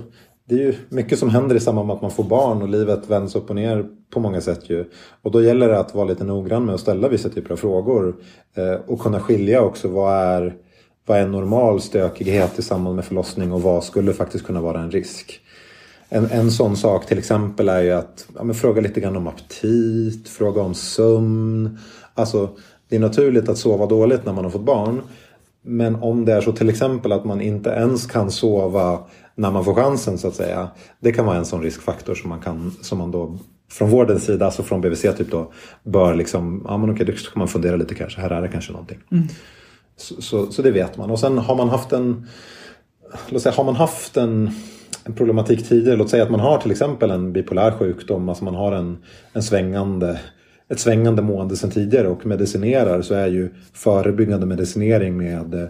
det 0.50 0.56
är 0.56 0.58
ju 0.58 0.74
mycket 0.88 1.18
som 1.18 1.30
händer 1.30 1.56
i 1.56 1.60
samband 1.60 1.86
med 1.86 1.94
att 1.96 2.02
man 2.02 2.10
får 2.10 2.24
barn 2.24 2.62
och 2.62 2.68
livet 2.68 3.10
vänds 3.10 3.36
upp 3.36 3.50
och 3.50 3.56
ner 3.56 3.86
på 4.10 4.20
många 4.20 4.40
sätt 4.40 4.70
ju. 4.70 4.84
Och 5.22 5.30
då 5.30 5.42
gäller 5.42 5.68
det 5.68 5.78
att 5.78 5.94
vara 5.94 6.04
lite 6.04 6.24
noggrann 6.24 6.64
med 6.64 6.74
att 6.74 6.80
ställa 6.80 7.08
vissa 7.08 7.28
typer 7.28 7.52
av 7.52 7.56
frågor. 7.56 8.16
Eh, 8.54 8.74
och 8.86 9.00
kunna 9.00 9.20
skilja 9.20 9.62
också 9.62 9.88
vad 9.88 10.14
är, 10.14 10.54
vad 11.06 11.18
är 11.18 11.26
normal 11.26 11.80
stökighet 11.80 12.58
i 12.58 12.62
samband 12.62 12.96
med 12.96 13.04
förlossning 13.04 13.52
och 13.52 13.62
vad 13.62 13.84
skulle 13.84 14.12
faktiskt 14.12 14.46
kunna 14.46 14.60
vara 14.60 14.80
en 14.80 14.90
risk. 14.90 15.40
En, 16.08 16.30
en 16.30 16.50
sån 16.50 16.76
sak 16.76 17.06
till 17.06 17.18
exempel 17.18 17.68
är 17.68 17.82
ju 17.82 17.90
att 17.90 18.26
ja, 18.38 18.54
fråga 18.54 18.80
lite 18.80 19.00
grann 19.00 19.16
om 19.16 19.26
aptit, 19.26 20.28
fråga 20.28 20.62
om 20.62 20.74
sömn. 20.74 21.78
Alltså 22.14 22.48
det 22.88 22.96
är 22.96 23.00
naturligt 23.00 23.48
att 23.48 23.58
sova 23.58 23.86
dåligt 23.86 24.24
när 24.24 24.32
man 24.32 24.44
har 24.44 24.50
fått 24.50 24.64
barn. 24.64 25.02
Men 25.62 25.94
om 25.94 26.24
det 26.24 26.32
är 26.32 26.40
så 26.40 26.52
till 26.52 26.68
exempel 26.68 27.12
att 27.12 27.24
man 27.24 27.40
inte 27.40 27.70
ens 27.70 28.06
kan 28.06 28.30
sova 28.30 28.98
när 29.40 29.50
man 29.50 29.64
får 29.64 29.74
chansen 29.74 30.18
så 30.18 30.28
att 30.28 30.34
säga. 30.34 30.68
Det 31.00 31.12
kan 31.12 31.26
vara 31.26 31.36
en 31.36 31.44
sån 31.44 31.62
riskfaktor 31.62 32.14
som 32.14 32.30
man, 32.30 32.40
kan, 32.40 32.74
som 32.80 32.98
man 32.98 33.10
då 33.10 33.38
från 33.70 33.90
vårdens 33.90 34.24
sida, 34.24 34.46
alltså 34.46 34.62
från 34.62 34.80
BVC 34.80 35.02
typ 35.02 35.30
då, 35.30 35.52
bör 35.82 36.14
liksom, 36.14 36.64
ja 36.68 36.76
men 36.76 36.90
okej, 36.90 37.06
då 37.06 37.12
ska 37.12 37.38
man 37.38 37.48
fundera 37.48 37.76
lite 37.76 37.94
kanske, 37.94 38.20
här 38.20 38.30
är 38.30 38.42
det 38.42 38.48
kanske 38.48 38.72
någonting. 38.72 38.98
Mm. 39.12 39.28
Så, 39.96 40.22
så, 40.22 40.52
så, 40.52 40.62
det 40.62 40.70
vet 40.70 40.96
man. 40.96 41.10
Och 41.10 41.20
sen 41.20 41.38
har 41.38 41.56
man 41.56 41.68
haft 41.68 41.92
en, 41.92 42.26
låt 43.28 43.42
säga, 43.42 43.54
har 43.54 43.64
man 43.64 43.76
haft 43.76 44.16
en, 44.16 44.50
en 45.04 45.12
problematik 45.12 45.68
tidigare, 45.68 45.96
låt 45.96 46.10
säga 46.10 46.22
att 46.22 46.30
man 46.30 46.40
har 46.40 46.58
till 46.58 46.70
exempel 46.70 47.10
en 47.10 47.32
bipolär 47.32 47.70
sjukdom, 47.70 48.28
alltså 48.28 48.44
man 48.44 48.54
har 48.54 48.72
en, 48.72 48.98
en 49.32 49.42
svängande 49.42 50.20
ett 50.68 50.80
svängande 50.80 51.22
mående 51.22 51.56
sedan 51.56 51.70
tidigare 51.70 52.08
och 52.08 52.26
medicinerar 52.26 53.02
så 53.02 53.14
är 53.14 53.26
ju 53.26 53.50
förebyggande 53.72 54.46
medicinering 54.46 55.16
med 55.16 55.68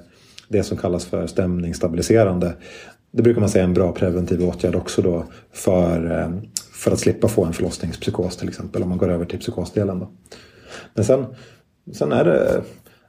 det 0.49 0.63
som 0.63 0.77
kallas 0.77 1.05
för 1.05 1.27
stämningsstabiliserande. 1.27 2.55
Det 3.13 3.23
brukar 3.23 3.41
man 3.41 3.49
säga 3.49 3.65
är 3.65 3.69
en 3.69 3.75
bra 3.75 3.93
preventiv 3.93 4.43
åtgärd 4.43 4.75
också 4.75 5.03
då 5.03 5.25
för, 5.53 6.21
eh, 6.21 6.31
för 6.73 6.91
att 6.91 6.99
slippa 6.99 7.29
få 7.29 7.45
en 7.45 7.53
förlossningspsykos 7.53 8.37
till 8.37 8.49
exempel 8.49 8.83
om 8.83 8.89
man 8.89 8.99
går 8.99 9.11
över 9.11 9.25
till 9.25 9.39
psykosdelen. 9.39 9.99
Då. 9.99 10.11
Men 10.95 11.05
sen, 11.05 11.27
sen 11.93 12.13
är 12.13 12.25
det 12.25 12.63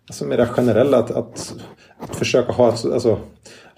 alltså 0.08 0.26
mer 0.26 0.46
generella 0.46 0.98
att, 0.98 1.12
att, 1.12 1.56
att 2.00 2.16
försöka 2.16 2.52
ha 2.52 2.70
ett, 2.70 2.86
alltså, 2.86 3.20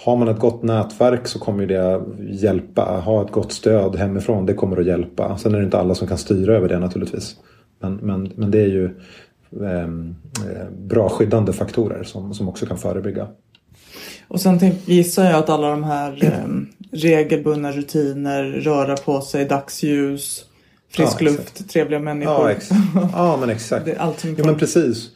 har 0.05 0.15
man 0.15 0.27
ett 0.27 0.39
gott 0.39 0.63
nätverk 0.63 1.27
så 1.27 1.39
kommer 1.39 1.65
det 1.65 2.01
hjälpa. 2.33 3.01
Ha 3.05 3.25
ett 3.25 3.31
gott 3.31 3.51
stöd 3.51 3.95
hemifrån, 3.95 4.45
det 4.45 4.53
kommer 4.53 4.77
att 4.77 4.85
hjälpa. 4.85 5.37
Sen 5.37 5.53
är 5.53 5.57
det 5.57 5.65
inte 5.65 5.79
alla 5.79 5.95
som 5.95 6.07
kan 6.07 6.17
styra 6.17 6.55
över 6.55 6.69
det 6.69 6.79
naturligtvis. 6.79 7.35
Men, 7.79 7.95
men, 7.95 8.31
men 8.35 8.51
det 8.51 8.61
är 8.61 8.67
ju 8.67 8.85
ehm, 9.65 10.15
eh, 10.51 10.69
bra 10.71 11.09
skyddande 11.09 11.53
faktorer 11.53 12.03
som, 12.03 12.33
som 12.33 12.49
också 12.49 12.65
kan 12.65 12.77
förebygga. 12.77 13.27
Och 14.33 14.41
sen 14.41 14.59
tänk, 14.59 14.87
gissar 14.87 15.25
jag 15.25 15.35
att 15.35 15.49
alla 15.49 15.69
de 15.69 15.83
här 15.83 16.25
eh, 16.25 16.61
regelbundna 16.91 17.71
rutiner, 17.71 18.43
röra 18.43 18.95
på 18.95 19.21
sig, 19.21 19.45
dagsljus, 19.45 20.45
frisk 20.89 21.21
ja, 21.21 21.25
luft, 21.25 21.69
trevliga 21.69 21.99
människor. 21.99 22.55
Ja, 22.95 23.09
ja 23.13 23.37
men 23.39 23.49
exakt. 23.49 23.85
det 23.85 23.91
är 23.91 23.99
allt 23.99 24.19
som 24.19 24.35
ja, 24.37 24.45
men 24.45 24.57
precis. 24.57 25.09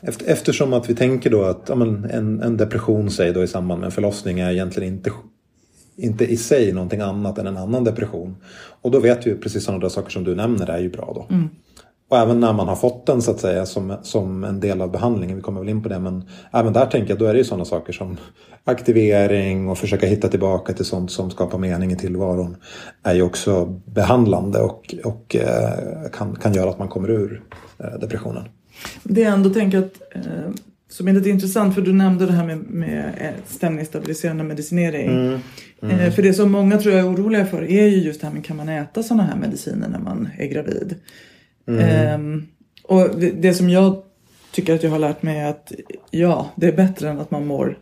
Efter, 0.00 0.26
eftersom 0.26 0.72
att 0.72 0.90
vi 0.90 0.94
tänker 0.94 1.30
då 1.30 1.42
att 1.42 1.64
ja, 1.68 1.74
en, 1.74 2.42
en 2.42 2.56
depression 2.56 3.10
säg 3.10 3.32
då 3.32 3.42
i 3.42 3.48
samband 3.48 3.80
med 3.80 3.86
en 3.86 3.92
förlossning 3.92 4.40
är 4.40 4.50
egentligen 4.50 4.94
inte 4.94 5.10
inte 5.96 6.24
i 6.24 6.36
sig 6.36 6.72
någonting 6.72 7.00
annat 7.00 7.38
än 7.38 7.46
en 7.46 7.56
annan 7.56 7.84
depression. 7.84 8.36
Och 8.82 8.90
då 8.90 9.00
vet 9.00 9.26
vi 9.26 9.30
ju 9.30 9.38
precis 9.38 9.64
sådana 9.64 9.90
saker 9.90 10.10
som 10.10 10.24
du 10.24 10.34
nämner 10.34 10.70
är 10.70 10.78
ju 10.78 10.90
bra 10.90 11.12
då. 11.14 11.34
Mm. 11.34 11.48
Och 12.08 12.18
även 12.18 12.40
när 12.40 12.52
man 12.52 12.68
har 12.68 12.76
fått 12.76 13.06
den 13.06 13.22
så 13.22 13.30
att 13.30 13.40
säga 13.40 13.66
som, 13.66 13.96
som 14.02 14.44
en 14.44 14.60
del 14.60 14.82
av 14.82 14.90
behandlingen, 14.90 15.36
vi 15.36 15.42
kommer 15.42 15.60
väl 15.60 15.68
in 15.68 15.82
på 15.82 15.88
det, 15.88 15.98
men 15.98 16.24
även 16.52 16.72
där 16.72 16.86
tänker 16.86 17.10
jag 17.10 17.18
då 17.18 17.24
är 17.24 17.32
det 17.32 17.38
ju 17.38 17.44
sådana 17.44 17.64
saker 17.64 17.92
som 17.92 18.16
aktivering 18.64 19.68
och 19.68 19.78
försöka 19.78 20.06
hitta 20.06 20.28
tillbaka 20.28 20.72
till 20.72 20.84
sånt 20.84 21.10
som 21.10 21.30
skapar 21.30 21.58
mening 21.58 21.92
i 21.92 21.96
tillvaron 21.96 22.56
är 23.02 23.14
ju 23.14 23.22
också 23.22 23.64
behandlande 23.84 24.60
och, 24.60 24.94
och 25.04 25.36
eh, 25.36 26.10
kan, 26.12 26.36
kan 26.36 26.54
göra 26.54 26.70
att 26.70 26.78
man 26.78 26.88
kommer 26.88 27.10
ur 27.10 27.42
eh, 27.78 28.00
depressionen. 28.00 28.44
Det 29.02 29.20
jag 29.20 29.32
ändå 29.32 29.50
tänker 29.50 29.78
att 29.78 30.02
eh, 30.12 30.22
som 30.88 31.08
är 31.08 31.12
lite 31.12 31.30
intressant 31.30 31.74
för 31.74 31.82
du 31.82 31.92
nämnde 31.92 32.26
det 32.26 32.32
här 32.32 32.46
med, 32.46 32.58
med 32.58 33.32
stämningsstabiliserande 33.46 34.44
medicinering. 34.44 35.10
Mm. 35.10 35.40
Mm. 35.82 36.12
För 36.12 36.22
det 36.22 36.34
som 36.34 36.50
många 36.50 36.78
tror 36.78 36.94
jag 36.94 37.06
är 37.06 37.10
oroliga 37.10 37.46
för 37.46 37.62
är 37.62 37.86
ju 37.86 37.96
just 37.96 38.20
det 38.20 38.26
här 38.26 38.34
med 38.34 38.44
kan 38.44 38.56
man 38.56 38.68
äta 38.68 39.02
sådana 39.02 39.22
här 39.22 39.36
mediciner 39.36 39.88
när 39.88 39.98
man 39.98 40.28
är 40.38 40.46
gravid? 40.46 40.94
Mm. 41.66 42.20
Um, 42.20 42.46
och 42.82 43.10
det 43.18 43.54
som 43.54 43.70
jag 43.70 44.02
tycker 44.50 44.74
att 44.74 44.82
jag 44.82 44.90
har 44.90 44.98
lärt 44.98 45.22
mig 45.22 45.38
är 45.38 45.50
att 45.50 45.72
ja, 46.10 46.50
det 46.56 46.66
är 46.66 46.72
bättre 46.72 47.08
än 47.08 47.20
att 47.20 47.30
man 47.30 47.46
mår 47.46 47.78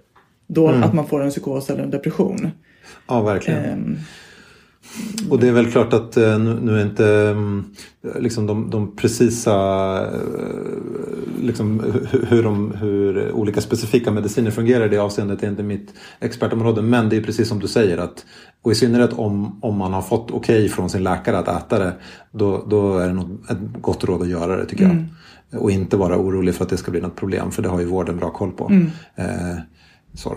då, 0.46 0.68
mm. 0.68 0.82
att 0.82 0.94
man 0.94 1.06
får 1.06 1.22
en 1.22 1.30
psykos 1.30 1.70
eller 1.70 1.82
en 1.82 1.90
depression. 1.90 2.50
Ja, 3.08 3.22
verkligen. 3.22 3.72
Um, 3.72 3.98
och 5.30 5.40
det 5.40 5.48
är 5.48 5.52
väl 5.52 5.70
klart 5.70 5.92
att 5.92 6.16
eh, 6.16 6.38
nu 6.38 6.78
är 6.80 6.82
inte 6.82 7.06
mm, 7.06 7.64
liksom 8.18 8.46
de, 8.46 8.70
de 8.70 8.96
precisa 8.96 9.54
eh, 10.12 10.20
liksom, 11.42 11.82
hur, 12.28 12.42
de, 12.42 12.72
hur 12.72 13.32
olika 13.32 13.60
specifika 13.60 14.10
mediciner 14.10 14.50
fungerar 14.50 14.86
i 14.86 14.88
det 14.88 14.98
avseendet 14.98 15.42
är 15.42 15.48
inte 15.48 15.62
mitt 15.62 15.94
expertområde. 16.20 16.82
Men 16.82 17.08
det 17.08 17.16
är 17.16 17.22
precis 17.22 17.48
som 17.48 17.60
du 17.60 17.68
säger 17.68 17.98
att 17.98 18.24
och 18.62 18.72
i 18.72 18.74
synnerhet 18.74 19.12
om, 19.12 19.58
om 19.62 19.78
man 19.78 19.92
har 19.92 20.02
fått 20.02 20.30
okej 20.30 20.56
okay 20.56 20.68
från 20.68 20.90
sin 20.90 21.02
läkare 21.02 21.38
att 21.38 21.48
äta 21.48 21.78
det 21.78 21.92
då, 22.32 22.64
då 22.68 22.98
är 22.98 23.06
det 23.06 23.14
nog 23.14 23.38
ett 23.50 23.58
gott 23.80 24.04
råd 24.04 24.22
att 24.22 24.28
göra 24.28 24.56
det 24.56 24.66
tycker 24.66 24.84
mm. 24.84 24.96
jag. 25.50 25.62
Och 25.62 25.70
inte 25.70 25.96
vara 25.96 26.18
orolig 26.18 26.54
för 26.54 26.64
att 26.64 26.70
det 26.70 26.76
ska 26.76 26.90
bli 26.90 27.00
något 27.00 27.16
problem 27.16 27.50
för 27.50 27.62
det 27.62 27.68
har 27.68 27.80
ju 27.80 27.86
vården 27.86 28.16
bra 28.16 28.30
koll 28.30 28.52
på. 28.52 28.68
Mm. 28.68 28.90
Eh, 29.14 29.58
så. 30.14 30.36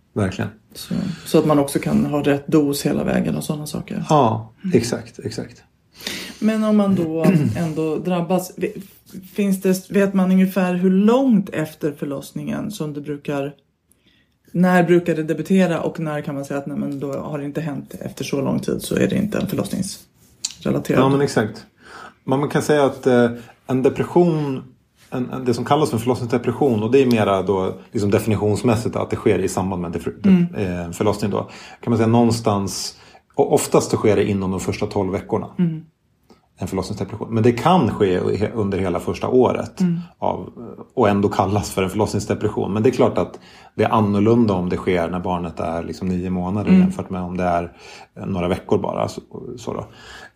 Verkligen. 0.13 0.51
Så, 0.73 0.93
så 1.25 1.39
att 1.39 1.45
man 1.45 1.59
också 1.59 1.79
kan 1.79 2.05
ha 2.05 2.23
rätt 2.23 2.47
dos 2.47 2.85
hela 2.85 3.03
vägen 3.03 3.35
och 3.35 3.43
sådana 3.43 3.67
saker. 3.67 4.05
Ja, 4.09 4.51
exakt, 4.73 5.19
exakt. 5.19 5.63
Men 6.39 6.63
om 6.63 6.77
man 6.77 6.95
då 6.95 7.25
ändå 7.57 7.97
drabbas. 7.97 8.51
Finns 9.33 9.61
det, 9.61 9.89
vet 9.89 10.13
man 10.13 10.31
ungefär 10.31 10.73
hur 10.73 10.91
långt 10.91 11.49
efter 11.49 11.91
förlossningen 11.91 12.71
som 12.71 12.93
det 12.93 13.01
brukar 13.01 13.53
när 14.51 14.83
brukar 14.83 15.15
det 15.15 15.23
debutera 15.23 15.81
och 15.81 15.99
när 15.99 16.21
kan 16.21 16.35
man 16.35 16.45
säga 16.45 16.59
att 16.59 16.65
nej, 16.65 16.77
men 16.77 16.99
då 16.99 17.13
har 17.13 17.39
det 17.39 17.45
inte 17.45 17.61
hänt 17.61 17.95
efter 17.99 18.23
så 18.23 18.41
lång 18.41 18.59
tid 18.59 18.81
så 18.81 18.95
är 18.95 19.07
det 19.07 19.15
inte 19.15 19.37
en 19.37 19.47
förlossningsrelaterad? 19.47 20.99
Ja 20.99 21.09
men 21.09 21.21
exakt. 21.21 21.65
Man 22.23 22.49
kan 22.49 22.61
säga 22.61 22.85
att 22.85 23.07
eh, 23.07 23.31
en 23.67 23.83
depression 23.83 24.63
en, 25.11 25.45
det 25.45 25.53
som 25.53 25.65
kallas 25.65 25.91
för 25.91 25.97
förlossningsdepression 25.97 26.83
och 26.83 26.91
det 26.91 27.01
är 27.01 27.05
mera 27.05 27.41
då 27.41 27.75
liksom 27.91 28.11
definitionsmässigt 28.11 28.95
att 28.95 29.09
det 29.09 29.15
sker 29.15 29.39
i 29.39 29.47
samband 29.47 29.81
med 29.81 30.07
mm. 30.25 30.55
eh, 30.55 30.91
förlossning 30.91 31.31
då. 31.31 31.49
Kan 31.81 31.91
man 31.91 31.97
säga 31.97 32.07
någonstans, 32.07 32.97
och 33.35 33.53
oftast 33.53 33.91
sker 33.91 34.15
det 34.15 34.29
inom 34.29 34.51
de 34.51 34.59
första 34.59 34.85
12 34.85 35.11
veckorna. 35.11 35.47
Mm 35.59 35.81
en 36.61 36.67
förlossningsdepression. 36.67 37.33
Men 37.33 37.43
det 37.43 37.51
kan 37.51 37.91
ske 37.91 38.19
under 38.53 38.77
hela 38.77 38.99
första 38.99 39.27
året 39.27 39.81
mm. 39.81 39.99
av, 40.19 40.49
och 40.95 41.09
ändå 41.09 41.29
kallas 41.29 41.71
för 41.71 41.83
en 41.83 41.89
förlossningsdepression. 41.89 42.73
Men 42.73 42.83
det 42.83 42.89
är 42.89 42.91
klart 42.91 43.17
att 43.17 43.39
det 43.75 43.83
är 43.83 43.89
annorlunda 43.89 44.53
om 44.53 44.69
det 44.69 44.77
sker 44.77 45.09
när 45.09 45.19
barnet 45.19 45.59
är 45.59 45.83
liksom 45.83 46.07
nio 46.07 46.29
månader 46.29 46.69
mm. 46.69 46.81
jämfört 46.81 47.09
med 47.09 47.21
om 47.21 47.37
det 47.37 47.43
är 47.43 47.71
några 48.25 48.47
veckor 48.47 48.77
bara. 48.77 49.07
Så, 49.07 49.21
så 49.57 49.73
då. 49.73 49.85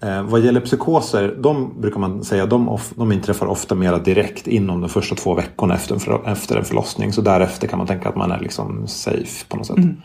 Eh, 0.07 0.23
vad 0.23 0.41
gäller 0.41 0.61
psykoser, 0.61 1.37
de 1.39 1.81
brukar 1.81 1.99
man 1.99 2.23
säga 2.23 2.45
de, 2.45 2.69
of, 2.69 2.93
de 2.95 3.11
inträffar 3.11 3.45
ofta 3.45 3.75
mera 3.75 3.99
direkt 3.99 4.47
inom 4.47 4.81
de 4.81 4.89
första 4.89 5.15
två 5.15 5.33
veckorna 5.33 5.75
efter 5.75 5.93
en, 5.93 5.99
för, 5.99 6.21
efter 6.25 6.57
en 6.57 6.65
förlossning. 6.65 7.13
Så 7.13 7.21
därefter 7.21 7.67
kan 7.67 7.77
man 7.77 7.87
tänka 7.87 8.09
att 8.09 8.15
man 8.15 8.31
är 8.31 8.39
liksom 8.39 8.87
safe 8.87 9.45
på 9.49 9.57
något 9.57 9.67
sätt. 9.67 9.77
Mm. 9.77 9.95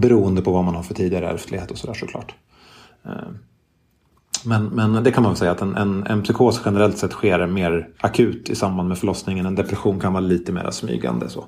Beroende 0.00 0.42
på 0.42 0.52
vad 0.52 0.64
man 0.64 0.74
har 0.74 0.82
för 0.82 0.94
tidigare 0.94 1.28
ärftlighet 1.28 1.70
och 1.70 1.78
sådär 1.78 1.94
såklart. 1.94 2.34
Eh, 3.04 3.12
men, 4.44 4.66
men 4.66 5.04
det 5.04 5.10
kan 5.10 5.22
man 5.22 5.32
väl 5.32 5.38
säga 5.38 5.50
att 5.50 5.60
en, 5.60 5.76
en, 5.76 6.06
en 6.06 6.22
psykos 6.22 6.60
generellt 6.64 6.98
sett 6.98 7.12
sker 7.12 7.46
mer 7.46 7.88
akut 8.00 8.50
i 8.50 8.54
samband 8.54 8.88
med 8.88 8.98
förlossningen. 8.98 9.46
En 9.46 9.54
depression 9.54 10.00
kan 10.00 10.12
vara 10.12 10.20
lite 10.20 10.52
mer 10.52 10.70
smygande. 10.70 11.28
Så. 11.28 11.44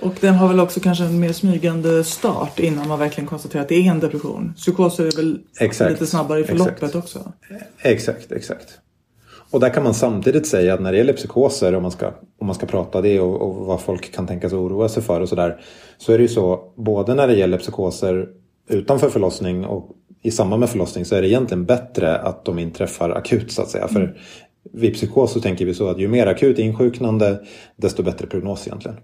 Och 0.00 0.14
den 0.20 0.34
har 0.34 0.48
väl 0.48 0.60
också 0.60 0.80
kanske 0.80 1.04
en 1.04 1.20
mer 1.20 1.32
smygande 1.32 2.04
start 2.04 2.58
innan 2.58 2.88
man 2.88 2.98
verkligen 2.98 3.28
konstaterar 3.28 3.62
att 3.62 3.68
det 3.68 3.74
är 3.74 3.90
en 3.90 4.00
depression. 4.00 4.54
Psykoser 4.56 5.06
är 5.06 5.16
väl 5.16 5.38
exakt, 5.60 5.90
lite 5.90 6.06
snabbare 6.06 6.40
i 6.40 6.44
förloppet 6.44 6.82
exakt. 6.82 6.94
också? 6.94 7.32
Exakt, 7.78 8.32
exakt. 8.32 8.78
Och 9.50 9.60
där 9.60 9.70
kan 9.70 9.82
man 9.82 9.94
samtidigt 9.94 10.46
säga 10.46 10.74
att 10.74 10.80
när 10.80 10.92
det 10.92 10.98
gäller 10.98 11.12
psykoser, 11.12 11.74
om 11.74 11.82
man 11.82 11.90
ska, 11.90 12.06
om 12.38 12.46
man 12.46 12.54
ska 12.54 12.66
prata 12.66 13.00
det 13.00 13.20
och, 13.20 13.42
och 13.42 13.66
vad 13.66 13.80
folk 13.80 14.12
kan 14.12 14.26
tänka 14.26 14.48
sig 14.48 14.58
oroa 14.58 14.88
sig 14.88 15.02
för 15.02 15.20
och 15.20 15.28
sådär. 15.28 15.60
Så 15.98 16.12
är 16.12 16.18
det 16.18 16.22
ju 16.22 16.28
så, 16.28 16.72
både 16.76 17.14
när 17.14 17.26
det 17.26 17.34
gäller 17.34 17.58
psykoser 17.58 18.28
utanför 18.68 19.10
förlossning 19.10 19.64
och 19.64 19.90
i 20.22 20.30
samband 20.30 20.60
med 20.60 20.70
förlossning 20.70 21.04
så 21.04 21.14
är 21.14 21.22
det 21.22 21.28
egentligen 21.28 21.64
bättre 21.64 22.18
att 22.18 22.44
de 22.44 22.58
inträffar 22.58 23.10
akut 23.10 23.52
så 23.52 23.62
att 23.62 23.68
säga. 23.68 23.88
För 23.88 24.00
mm. 24.00 24.14
vid 24.72 24.94
psykos 24.94 25.32
så 25.32 25.40
tänker 25.40 25.66
vi 25.66 25.74
så 25.74 25.88
att 25.88 25.98
ju 25.98 26.08
mer 26.08 26.26
akut 26.26 26.58
insjuknande 26.58 27.40
desto 27.76 28.02
bättre 28.02 28.26
prognos 28.26 28.66
egentligen. 28.66 28.96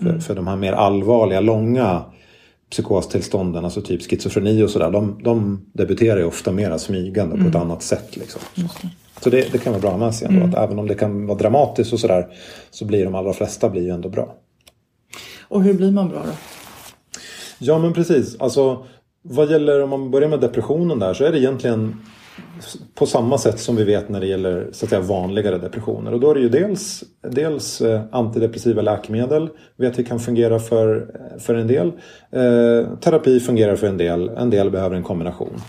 För, 0.00 0.08
mm. 0.08 0.20
för 0.20 0.34
de 0.34 0.46
här 0.46 0.56
mer 0.56 0.72
allvarliga, 0.72 1.40
långa 1.40 2.04
psykostillstånden, 2.70 3.64
alltså 3.64 3.80
typ 3.82 4.02
schizofreni 4.02 4.62
och 4.62 4.70
sådär, 4.70 4.90
de, 4.90 5.20
de 5.24 5.66
debuterar 5.72 6.18
ju 6.18 6.24
ofta 6.24 6.52
mera 6.52 6.78
smygande 6.78 7.34
mm. 7.34 7.44
på 7.44 7.48
ett 7.48 7.54
mm. 7.54 7.70
annat 7.70 7.82
sätt. 7.82 8.16
Liksom. 8.16 8.40
Så 9.20 9.30
det, 9.30 9.52
det, 9.52 9.58
kan 9.58 9.72
vara 9.72 9.82
bra 9.82 9.96
med 9.96 10.14
sig 10.14 10.28
ändå, 10.28 10.40
mm. 10.40 10.50
att 10.50 10.58
även 10.64 10.78
om 10.78 10.86
det 10.86 10.94
kan 10.94 11.26
vara 11.26 11.38
dramatiskt 11.38 11.92
och 11.92 12.00
sådär 12.00 12.26
så 12.70 12.84
blir 12.84 13.04
de 13.04 13.14
allra 13.14 13.32
flesta 13.32 13.68
blir 13.68 13.82
ju 13.82 13.90
ändå 13.90 14.08
bra. 14.08 14.34
Och 15.48 15.62
hur 15.62 15.74
blir 15.74 15.90
man 15.90 16.08
bra 16.08 16.22
då? 16.26 16.32
Ja 17.64 17.78
men 17.78 17.92
precis, 17.92 18.36
alltså 18.40 18.84
vad 19.22 19.50
gäller 19.50 19.82
om 19.82 19.90
man 19.90 20.10
börjar 20.10 20.28
med 20.28 20.40
depressionen 20.40 20.98
där 20.98 21.14
så 21.14 21.24
är 21.24 21.32
det 21.32 21.38
egentligen 21.38 21.96
på 22.94 23.06
samma 23.06 23.38
sätt 23.38 23.60
som 23.60 23.76
vi 23.76 23.84
vet 23.84 24.08
när 24.08 24.20
det 24.20 24.26
gäller 24.26 24.68
så 24.72 24.84
att 24.84 24.90
säga, 24.90 25.00
vanligare 25.00 25.58
depressioner. 25.58 26.12
Och 26.12 26.20
då 26.20 26.30
är 26.30 26.34
det 26.34 26.40
ju 26.40 26.48
dels, 26.48 27.04
dels 27.30 27.80
eh, 27.80 28.00
antidepressiva 28.12 28.82
läkemedel 28.82 29.48
vet 29.76 29.98
vi 29.98 30.04
kan 30.04 30.20
fungera 30.20 30.58
för, 30.58 31.06
för 31.38 31.54
en 31.54 31.66
del. 31.66 31.86
Eh, 32.30 32.98
terapi 33.00 33.40
fungerar 33.40 33.76
för 33.76 33.86
en 33.86 33.96
del, 33.96 34.28
en 34.28 34.50
del 34.50 34.70
behöver 34.70 34.96
en 34.96 35.02
kombination. 35.02 35.60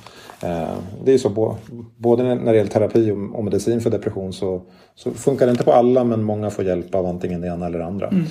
Eh, 0.44 0.76
det 1.06 1.14
är 1.14 1.18
så 1.18 1.30
bo, 1.30 1.56
både 1.98 2.24
när 2.24 2.52
det 2.52 2.58
gäller 2.58 2.72
terapi 2.72 3.12
och, 3.12 3.38
och 3.38 3.44
medicin 3.44 3.82
för 3.82 3.90
depression 3.90 4.34
så, 4.34 4.62
så, 4.96 5.12
funkar 5.12 5.46
det 5.46 5.52
inte 5.52 5.64
på 5.64 5.74
alla 5.74 6.04
men 6.04 6.24
många 6.24 6.50
får 6.50 6.66
hjälp 6.66 6.96
av 6.96 7.06
antingen 7.06 7.42
det 7.42 7.48
ena 7.48 7.66
eller 7.66 7.80
det 7.80 7.86
andra. 7.86 8.08
Mm. 8.08 8.26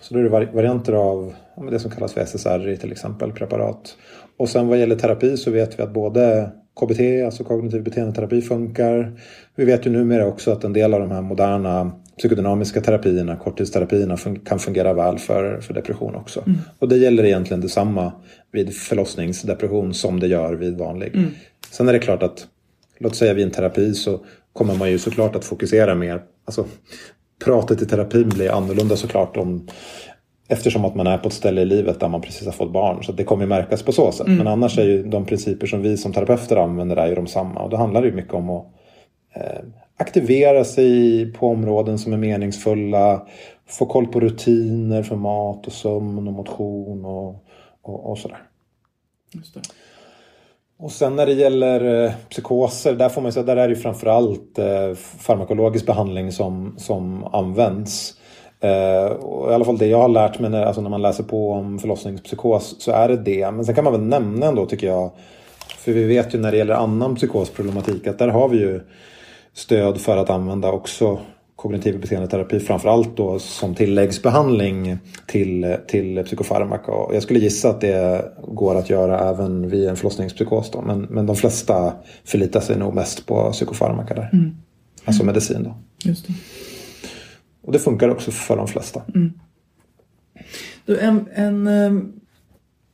Så 0.00 0.14
då 0.14 0.20
är 0.20 0.24
det 0.24 0.52
varianter 0.52 0.92
av 0.92 1.34
det 1.70 1.78
som 1.78 1.90
kallas 1.90 2.12
för 2.12 2.20
SSRI 2.20 2.76
till 2.76 2.92
exempel, 2.92 3.32
preparat. 3.32 3.96
Och 4.36 4.48
sen 4.48 4.68
vad 4.68 4.78
gäller 4.78 4.96
terapi 4.96 5.36
så 5.36 5.50
vet 5.50 5.78
vi 5.78 5.82
att 5.82 5.92
både 5.92 6.50
KBT, 6.80 7.24
alltså 7.24 7.44
kognitiv 7.44 7.82
beteendeterapi, 7.82 8.42
funkar. 8.42 9.20
Vi 9.56 9.64
vet 9.64 9.86
ju 9.86 9.90
numera 9.90 10.26
också 10.26 10.52
att 10.52 10.64
en 10.64 10.72
del 10.72 10.94
av 10.94 11.00
de 11.00 11.10
här 11.10 11.22
moderna 11.22 11.92
psykodynamiska 12.18 12.80
terapierna, 12.80 13.36
korttidsterapierna, 13.36 14.16
kan 14.44 14.58
fungera 14.58 14.94
väl 14.94 15.18
för, 15.18 15.60
för 15.60 15.74
depression 15.74 16.14
också. 16.14 16.42
Mm. 16.46 16.58
Och 16.78 16.88
det 16.88 16.96
gäller 16.96 17.24
egentligen 17.24 17.60
detsamma 17.60 18.12
vid 18.52 18.74
förlossningsdepression 18.74 19.94
som 19.94 20.20
det 20.20 20.26
gör 20.26 20.54
vid 20.54 20.78
vanlig. 20.78 21.14
Mm. 21.14 21.30
Sen 21.70 21.88
är 21.88 21.92
det 21.92 21.98
klart 21.98 22.22
att, 22.22 22.46
låt 22.98 23.16
säga 23.16 23.34
vid 23.34 23.44
en 23.44 23.50
terapi 23.50 23.94
så 23.94 24.20
kommer 24.52 24.74
man 24.74 24.90
ju 24.90 24.98
såklart 24.98 25.36
att 25.36 25.44
fokusera 25.44 25.94
mer, 25.94 26.22
alltså 26.44 26.64
pratet 27.44 27.82
i 27.82 27.86
terapin 27.86 28.28
blir 28.28 28.50
annorlunda 28.50 28.96
såklart 28.96 29.36
om 29.36 29.66
Eftersom 30.52 30.84
att 30.84 30.94
man 30.94 31.06
är 31.06 31.18
på 31.18 31.28
ett 31.28 31.34
ställe 31.34 31.60
i 31.60 31.64
livet 31.64 32.00
där 32.00 32.08
man 32.08 32.20
precis 32.20 32.46
har 32.46 32.52
fått 32.52 32.72
barn. 32.72 33.04
Så 33.04 33.12
det 33.12 33.24
kommer 33.24 33.46
märkas 33.46 33.82
på 33.82 33.92
så 33.92 34.12
sätt. 34.12 34.26
Mm. 34.26 34.38
Men 34.38 34.46
annars 34.46 34.78
är 34.78 34.84
ju 34.84 35.02
de 35.02 35.24
principer 35.24 35.66
som 35.66 35.82
vi 35.82 35.96
som 35.96 36.12
terapeuter 36.12 36.56
använder 36.56 36.96
är 36.96 37.08
ju 37.08 37.14
de 37.14 37.26
samma. 37.26 37.62
Och 37.62 37.70
då 37.70 37.76
handlar 37.76 38.02
det 38.02 38.08
ju 38.08 38.14
mycket 38.14 38.34
om 38.34 38.50
att 38.50 38.66
eh, 39.34 39.60
aktivera 39.96 40.64
sig 40.64 41.32
på 41.32 41.48
områden 41.48 41.98
som 41.98 42.12
är 42.12 42.16
meningsfulla. 42.16 43.26
Få 43.66 43.86
koll 43.86 44.06
på 44.06 44.20
rutiner 44.20 45.02
för 45.02 45.16
mat 45.16 45.66
och 45.66 45.72
sömn 45.72 46.28
och 46.28 46.34
motion 46.34 47.04
och, 47.04 47.44
och, 47.82 48.10
och 48.10 48.18
sådär. 48.18 48.42
Just 49.34 49.54
det. 49.54 49.60
Och 50.82 50.92
sen 50.92 51.16
när 51.16 51.26
det 51.26 51.32
gäller 51.32 52.04
eh, 52.04 52.12
psykoser, 52.30 52.94
där 52.94 53.08
får 53.08 53.22
man 53.22 53.32
säga, 53.32 53.44
där 53.44 53.56
är 53.56 53.68
det 53.68 53.76
framförallt 53.76 54.58
eh, 54.58 54.94
farmakologisk 55.18 55.86
behandling 55.86 56.32
som, 56.32 56.74
som 56.78 57.24
används. 57.24 58.14
Eh, 58.60 59.04
och 59.04 59.50
I 59.50 59.54
alla 59.54 59.64
fall 59.64 59.78
det 59.78 59.86
jag 59.86 59.98
har 59.98 60.08
lärt 60.08 60.38
mig 60.38 60.50
när, 60.50 60.62
alltså 60.66 60.80
när 60.80 60.90
man 60.90 61.02
läser 61.02 61.24
på 61.24 61.52
om 61.52 61.78
förlossningspsykos 61.78 62.76
så 62.78 62.92
är 62.92 63.08
det 63.08 63.16
det. 63.16 63.50
Men 63.50 63.64
sen 63.64 63.74
kan 63.74 63.84
man 63.84 63.92
väl 63.92 64.02
nämna 64.02 64.46
ändå 64.46 64.66
tycker 64.66 64.86
jag, 64.86 65.10
för 65.78 65.92
vi 65.92 66.04
vet 66.04 66.34
ju 66.34 66.38
när 66.38 66.50
det 66.50 66.58
gäller 66.58 66.74
annan 66.74 67.14
psykosproblematik 67.14 68.06
att 68.06 68.18
där 68.18 68.28
har 68.28 68.48
vi 68.48 68.58
ju 68.58 68.80
stöd 69.54 70.00
för 70.00 70.16
att 70.16 70.30
använda 70.30 70.72
också 70.72 71.18
kognitiv 71.60 72.00
beteendeterapi 72.00 72.60
framförallt 72.60 73.16
då 73.16 73.38
som 73.38 73.74
tilläggsbehandling 73.74 74.98
till, 75.26 75.76
till 75.88 76.24
psykofarmaka. 76.24 76.92
Och 76.92 77.14
jag 77.14 77.22
skulle 77.22 77.38
gissa 77.38 77.70
att 77.70 77.80
det 77.80 78.32
går 78.48 78.74
att 78.74 78.90
göra 78.90 79.30
även 79.30 79.68
vid 79.68 79.88
en 79.88 79.96
förlossningspsykos 79.96 80.70
då. 80.70 80.82
Men, 80.82 81.00
men 81.00 81.26
de 81.26 81.36
flesta 81.36 81.92
förlitar 82.24 82.60
sig 82.60 82.78
nog 82.78 82.94
mest 82.94 83.26
på 83.26 83.52
psykofarmaka 83.52 84.14
där. 84.14 84.30
Mm. 84.32 84.56
Alltså 85.04 85.24
medicin 85.24 85.62
då. 85.62 85.74
Just 86.04 86.26
det. 86.26 86.32
Och 87.62 87.72
det 87.72 87.78
funkar 87.78 88.08
också 88.08 88.30
för 88.30 88.56
de 88.56 88.68
flesta. 88.68 89.02
Mm. 89.14 89.32
En, 90.86 91.28
en 91.34 91.66
um, 91.66 92.19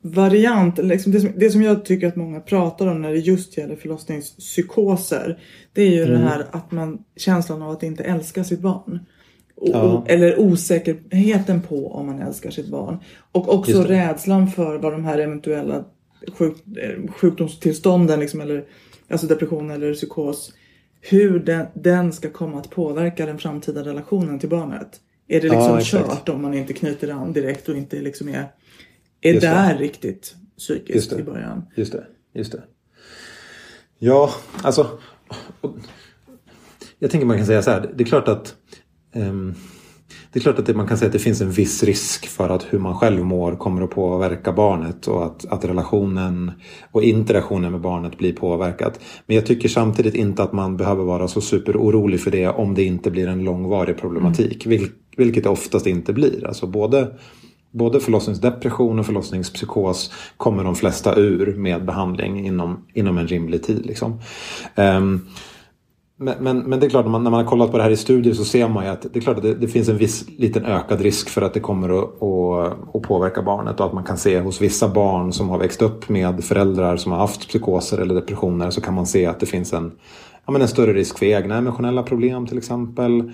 variant, 0.02 0.78
liksom 0.78 1.12
det, 1.12 1.20
som, 1.20 1.30
det 1.36 1.50
som 1.50 1.62
jag 1.62 1.84
tycker 1.84 2.08
att 2.08 2.16
många 2.16 2.40
pratar 2.40 2.86
om 2.86 3.02
när 3.02 3.12
det 3.12 3.18
just 3.18 3.58
gäller 3.58 3.76
förlossningspsykoser. 3.76 5.38
Det 5.72 5.82
är 5.82 5.90
ju 5.90 6.02
mm. 6.02 6.12
det 6.12 6.18
här 6.18 6.46
att 6.50 6.72
man, 6.72 7.04
känslan 7.16 7.62
av 7.62 7.70
att 7.70 7.82
inte 7.82 8.04
älska 8.04 8.44
sitt 8.44 8.60
barn. 8.60 9.00
O, 9.56 9.70
ja. 9.72 10.04
Eller 10.06 10.40
osäkerheten 10.40 11.62
på 11.62 11.92
om 11.92 12.06
man 12.06 12.22
älskar 12.22 12.50
sitt 12.50 12.68
barn. 12.68 12.98
Och 13.32 13.54
också 13.54 13.82
rädslan 13.82 14.48
för 14.50 14.78
vad 14.78 14.92
de 14.92 15.04
här 15.04 15.18
eventuella 15.18 15.84
sjuk, 16.32 16.56
eh, 16.76 17.12
sjukdomstillstånden, 17.12 18.20
liksom, 18.20 18.40
eller, 18.40 18.64
alltså 19.08 19.26
depression 19.26 19.70
eller 19.70 19.94
psykos 19.94 20.52
hur 21.00 21.38
den, 21.38 21.66
den 21.74 22.12
ska 22.12 22.30
komma 22.30 22.58
att 22.58 22.70
påverka 22.70 23.26
den 23.26 23.38
framtida 23.38 23.82
relationen 23.84 24.38
till 24.38 24.48
barnet. 24.48 25.00
Är 25.28 25.40
det 25.40 25.48
liksom 25.48 25.74
ja, 25.74 25.80
kört 25.82 26.28
om 26.28 26.42
man 26.42 26.54
inte 26.54 26.72
knyter 26.72 27.08
an 27.08 27.32
direkt 27.32 27.68
och 27.68 27.76
inte 27.76 27.96
liksom 27.96 28.28
är, 28.28 28.44
är 29.28 29.32
Just 29.32 29.42
det. 29.42 29.48
där 29.48 29.78
riktigt 29.78 30.34
psykiskt 30.58 31.10
det. 31.10 31.18
i 31.18 31.22
början. 31.22 31.62
Just 31.76 31.92
det, 31.92 32.04
just 32.34 32.52
det. 32.52 32.62
Ja, 33.98 34.30
alltså. 34.62 34.98
Jag 36.98 37.10
tänker 37.10 37.26
man 37.26 37.36
kan 37.36 37.46
säga 37.46 37.62
så 37.62 37.70
här. 37.70 37.92
Det 37.96 38.04
är 38.04 38.06
klart 38.06 38.28
att 38.28 38.54
ehm, 39.14 39.54
det 40.32 40.38
är 40.38 40.42
klart 40.42 40.58
att 40.58 40.66
det, 40.66 40.74
man 40.74 40.86
kan 40.86 40.98
säga 40.98 41.06
att 41.06 41.12
det 41.12 41.18
finns 41.18 41.40
en 41.40 41.50
viss 41.50 41.82
risk 41.82 42.26
för 42.26 42.48
att 42.48 42.66
hur 42.70 42.78
man 42.78 42.94
själv 42.94 43.24
mår 43.24 43.56
kommer 43.56 43.82
att 43.82 43.90
påverka 43.90 44.52
barnet 44.52 45.06
och 45.08 45.26
att, 45.26 45.46
att 45.46 45.64
relationen 45.64 46.52
och 46.92 47.02
interaktionen 47.02 47.72
med 47.72 47.80
barnet 47.80 48.18
blir 48.18 48.32
påverkat. 48.32 49.00
Men 49.26 49.36
jag 49.36 49.46
tycker 49.46 49.68
samtidigt 49.68 50.14
inte 50.14 50.42
att 50.42 50.52
man 50.52 50.76
behöver 50.76 51.04
vara 51.04 51.28
så 51.28 51.40
superorolig 51.40 52.20
för 52.20 52.30
det 52.30 52.48
om 52.48 52.74
det 52.74 52.84
inte 52.84 53.10
blir 53.10 53.28
en 53.28 53.44
långvarig 53.44 53.98
problematik. 53.98 54.66
Vil, 54.66 54.88
vilket 55.16 55.44
det 55.44 55.50
oftast 55.50 55.86
inte 55.86 56.12
blir. 56.12 56.46
Alltså 56.46 56.66
både 56.66 57.16
Både 57.76 58.00
förlossningsdepression 58.00 58.98
och 58.98 59.06
förlossningspsykos 59.06 60.12
kommer 60.36 60.64
de 60.64 60.74
flesta 60.74 61.14
ur 61.14 61.54
med 61.56 61.84
behandling 61.84 62.46
inom, 62.46 62.86
inom 62.94 63.18
en 63.18 63.26
rimlig 63.26 63.62
tid. 63.62 63.86
Liksom. 63.86 64.20
Um, 64.76 65.28
men, 66.18 66.34
men, 66.40 66.58
men 66.58 66.80
det 66.80 66.86
är 66.86 66.90
klart, 66.90 67.04
när 67.04 67.12
man, 67.12 67.24
när 67.24 67.30
man 67.30 67.40
har 67.40 67.50
kollat 67.50 67.70
på 67.70 67.76
det 67.76 67.82
här 67.82 67.90
i 67.90 67.96
studier 67.96 68.34
så 68.34 68.44
ser 68.44 68.68
man 68.68 68.84
ju 68.84 68.90
att 68.90 69.02
det 69.02 69.18
är 69.18 69.20
klart 69.20 69.36
att 69.36 69.42
det, 69.42 69.54
det 69.54 69.68
finns 69.68 69.88
en 69.88 69.98
viss 69.98 70.24
liten 70.38 70.64
ökad 70.64 71.00
risk 71.00 71.28
för 71.28 71.42
att 71.42 71.54
det 71.54 71.60
kommer 71.60 71.88
att, 71.88 72.22
att, 72.22 72.94
att 72.94 73.02
påverka 73.02 73.42
barnet. 73.42 73.80
Och 73.80 73.86
att 73.86 73.92
man 73.92 74.04
kan 74.04 74.18
se 74.18 74.40
hos 74.40 74.60
vissa 74.60 74.88
barn 74.88 75.32
som 75.32 75.48
har 75.48 75.58
växt 75.58 75.82
upp 75.82 76.08
med 76.08 76.44
föräldrar 76.44 76.96
som 76.96 77.12
har 77.12 77.18
haft 77.18 77.48
psykoser 77.48 77.98
eller 77.98 78.14
depressioner 78.14 78.70
så 78.70 78.80
kan 78.80 78.94
man 78.94 79.06
se 79.06 79.26
att 79.26 79.40
det 79.40 79.46
finns 79.46 79.72
en, 79.72 79.92
ja, 80.46 80.52
men 80.52 80.62
en 80.62 80.68
större 80.68 80.92
risk 80.92 81.18
för 81.18 81.26
egna 81.26 81.56
emotionella 81.56 82.02
problem 82.02 82.46
till 82.46 82.58
exempel. 82.58 83.32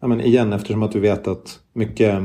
Ja, 0.00 0.08
men 0.08 0.20
igen, 0.20 0.52
eftersom 0.52 0.82
att 0.82 0.94
vi 0.94 1.00
vet 1.00 1.28
att 1.28 1.58
mycket 1.72 2.22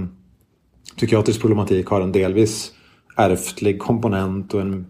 psykiatrisk 1.00 1.42
problematik 1.42 1.88
har 1.88 2.02
en 2.02 2.12
delvis 2.12 2.72
ärftlig 3.18 3.80
komponent 3.80 4.54
och 4.54 4.62
en, 4.62 4.86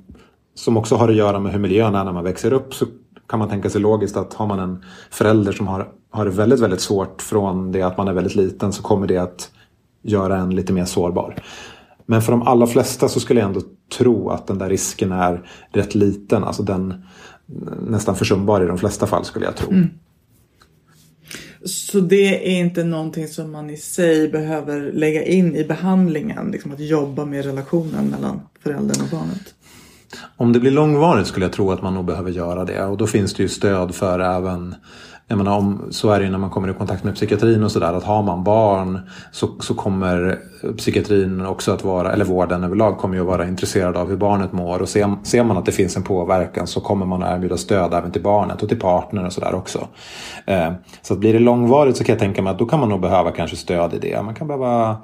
som 0.56 0.78
också 0.78 0.96
har 0.96 1.10
att 1.10 1.16
göra 1.16 1.40
med 1.40 1.52
hur 1.52 1.60
miljön 1.60 1.96
är 1.96 2.04
när 2.04 2.14
man 2.14 2.24
växer 2.24 2.54
upp 2.54 2.74
så 2.74 2.86
kan 3.28 3.40
man 3.40 3.50
tänka 3.50 3.70
sig 3.70 3.82
logiskt 3.82 4.18
att 4.18 4.34
har 4.34 4.48
man 4.48 4.60
en 4.60 4.84
förälder 5.12 5.52
som 5.52 5.68
har, 5.68 5.88
har 6.12 6.26
det 6.26 6.32
väldigt, 6.32 6.60
väldigt 6.60 6.82
svårt 6.82 7.22
från 7.22 7.72
det 7.72 7.82
att 7.82 7.98
man 7.98 8.08
är 8.08 8.14
väldigt 8.14 8.36
liten 8.36 8.74
så 8.74 8.84
kommer 8.84 9.08
det 9.08 9.18
att 9.18 9.52
göra 10.02 10.38
en 10.38 10.56
lite 10.56 10.74
mer 10.74 10.86
sårbar. 10.86 11.36
Men 12.06 12.22
för 12.22 12.32
de 12.32 12.42
allra 12.42 12.68
flesta 12.68 13.08
så 13.08 13.20
skulle 13.20 13.40
jag 13.40 13.48
ändå 13.48 13.62
tro 13.98 14.30
att 14.30 14.48
den 14.48 14.58
där 14.58 14.70
risken 14.70 15.12
är 15.12 15.50
rätt 15.74 15.96
liten. 15.96 16.44
Alltså 16.44 16.64
den 16.64 17.06
nästan 17.88 18.16
försumbar 18.16 18.64
i 18.64 18.68
de 18.68 18.78
flesta 18.78 19.08
fall 19.08 19.26
skulle 19.26 19.46
jag 19.46 19.56
tro. 19.56 19.72
Mm. 19.72 19.90
Så 21.66 22.00
det 22.00 22.56
är 22.56 22.60
inte 22.60 22.84
någonting 22.84 23.28
som 23.28 23.52
man 23.52 23.70
i 23.70 23.78
sig 23.78 24.30
behöver 24.30 24.92
lägga 24.92 25.24
in 25.24 25.56
i 25.56 25.64
behandlingen. 25.64 26.52
Liksom 26.52 26.72
att 26.72 26.80
jobba 26.80 27.26
med 27.26 27.46
relationen 27.46 28.06
mellan 28.06 28.42
föräldern 28.64 29.02
och 29.02 29.10
barnet. 29.12 29.54
Om 30.38 30.54
det 30.54 30.60
blir 30.60 30.72
långvarigt 30.72 31.28
skulle 31.28 31.46
jag 31.46 31.54
tro 31.54 31.72
att 31.72 31.82
man 31.82 31.94
nog 31.94 32.06
behöver 32.06 32.32
göra 32.32 32.66
det. 32.66 32.86
Och 32.86 32.98
då 32.98 33.08
finns 33.08 33.34
det 33.34 33.44
ju 33.44 33.50
stöd 33.50 33.96
för 33.96 34.20
även 34.20 34.76
jag 35.32 35.38
menar, 35.38 35.58
om, 35.58 35.88
så 35.90 36.10
är 36.10 36.20
det 36.20 36.26
ju 36.26 36.32
när 36.32 36.38
man 36.38 36.50
kommer 36.50 36.70
i 36.70 36.74
kontakt 36.74 37.04
med 37.04 37.16
psykiatrin 37.16 37.64
och 37.64 37.72
sådär 37.72 37.94
att 37.94 38.04
har 38.04 38.24
man 38.24 38.44
barn 38.44 39.00
så, 39.32 39.48
så 39.60 39.74
kommer 39.74 40.40
psykiatrin 40.78 41.46
också 41.46 41.72
att 41.72 41.84
vara, 41.84 42.14
eller 42.14 42.26
vården 42.26 42.64
överlag 42.64 42.98
kommer 42.98 43.16
ju 43.16 43.22
att 43.22 43.28
vara 43.28 43.48
intresserad 43.48 43.98
av 43.98 44.10
hur 44.10 44.18
barnet 44.18 44.52
mår 44.52 44.82
och 44.82 44.90
ser, 44.90 45.16
ser 45.24 45.44
man 45.44 45.58
att 45.58 45.66
det 45.66 45.72
finns 45.72 45.98
en 45.98 46.04
påverkan 46.04 46.68
så 46.68 46.82
kommer 46.82 47.06
man 47.06 47.24
att 47.24 47.36
erbjuda 47.36 47.58
stöd 47.58 47.94
även 47.94 48.12
till 48.12 48.24
barnet 48.24 48.64
och 48.64 48.70
till 48.70 48.80
partner 48.80 49.26
och 49.26 49.34
sådär 49.34 49.56
också. 49.56 49.88
Eh, 50.46 50.72
så 51.02 51.14
att 51.14 51.20
blir 51.20 51.34
det 51.34 51.40
långvarigt 51.40 51.98
så 51.98 52.04
kan 52.04 52.14
jag 52.14 52.20
tänka 52.20 52.42
mig 52.42 52.52
att 52.52 52.60
då 52.60 52.66
kan 52.66 52.80
man 52.80 52.90
nog 52.90 53.02
behöva 53.02 53.32
kanske 53.32 53.56
stöd 53.56 53.94
i 53.94 54.00
det. 54.00 54.22
Man 54.22 54.36
kan 54.36 54.48
behöva 54.48 54.98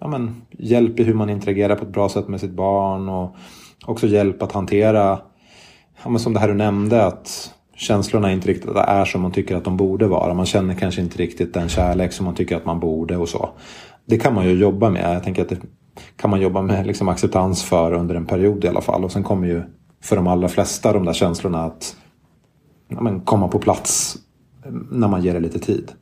ja, 0.00 0.08
men, 0.08 0.42
hjälp 0.50 1.00
i 1.00 1.04
hur 1.04 1.14
man 1.14 1.30
interagerar 1.30 1.76
på 1.76 1.84
ett 1.84 1.92
bra 1.92 2.08
sätt 2.08 2.28
med 2.28 2.40
sitt 2.40 2.52
barn 2.52 3.08
och 3.08 3.36
också 3.86 4.06
hjälp 4.06 4.42
att 4.42 4.52
hantera, 4.52 5.18
ja, 6.02 6.10
men 6.10 6.20
som 6.20 6.32
det 6.32 6.40
här 6.40 6.48
du 6.48 6.54
nämnde, 6.54 7.06
att 7.06 7.54
känslorna 7.80 8.32
inte 8.32 8.48
riktigt 8.48 8.70
är 8.76 9.04
som 9.04 9.22
man 9.22 9.32
tycker 9.32 9.56
att 9.56 9.64
de 9.64 9.76
borde 9.76 10.06
vara. 10.06 10.34
Man 10.34 10.46
känner 10.46 10.74
kanske 10.74 11.00
inte 11.00 11.18
riktigt 11.18 11.54
den 11.54 11.68
kärlek 11.68 12.12
som 12.12 12.26
man 12.26 12.34
tycker 12.34 12.56
att 12.56 12.64
man 12.64 12.80
borde 12.80 13.16
och 13.16 13.28
så. 13.28 13.50
Det 14.04 14.18
kan 14.18 14.34
man 14.34 14.44
ju 14.44 14.52
jobba 14.52 14.90
med. 14.90 15.14
Jag 15.14 15.24
tänker 15.24 15.42
att 15.42 15.48
det 15.48 15.58
kan 16.16 16.30
man 16.30 16.40
jobba 16.40 16.62
med 16.62 16.86
liksom 16.86 17.08
acceptans 17.08 17.62
för 17.62 17.92
under 17.92 18.14
en 18.14 18.26
period 18.26 18.64
i 18.64 18.68
alla 18.68 18.80
fall. 18.80 19.04
Och 19.04 19.12
sen 19.12 19.22
kommer 19.22 19.46
ju 19.46 19.62
för 20.02 20.16
de 20.16 20.26
allra 20.26 20.48
flesta 20.48 20.92
de 20.92 21.04
där 21.04 21.12
känslorna 21.12 21.64
att 21.64 21.96
ja, 22.88 23.00
men, 23.00 23.20
komma 23.20 23.48
på 23.48 23.58
plats 23.58 24.16
när 24.90 25.08
man 25.08 25.22
ger 25.22 25.34
det 25.34 25.40
lite 25.40 25.58
tid. 25.58 25.92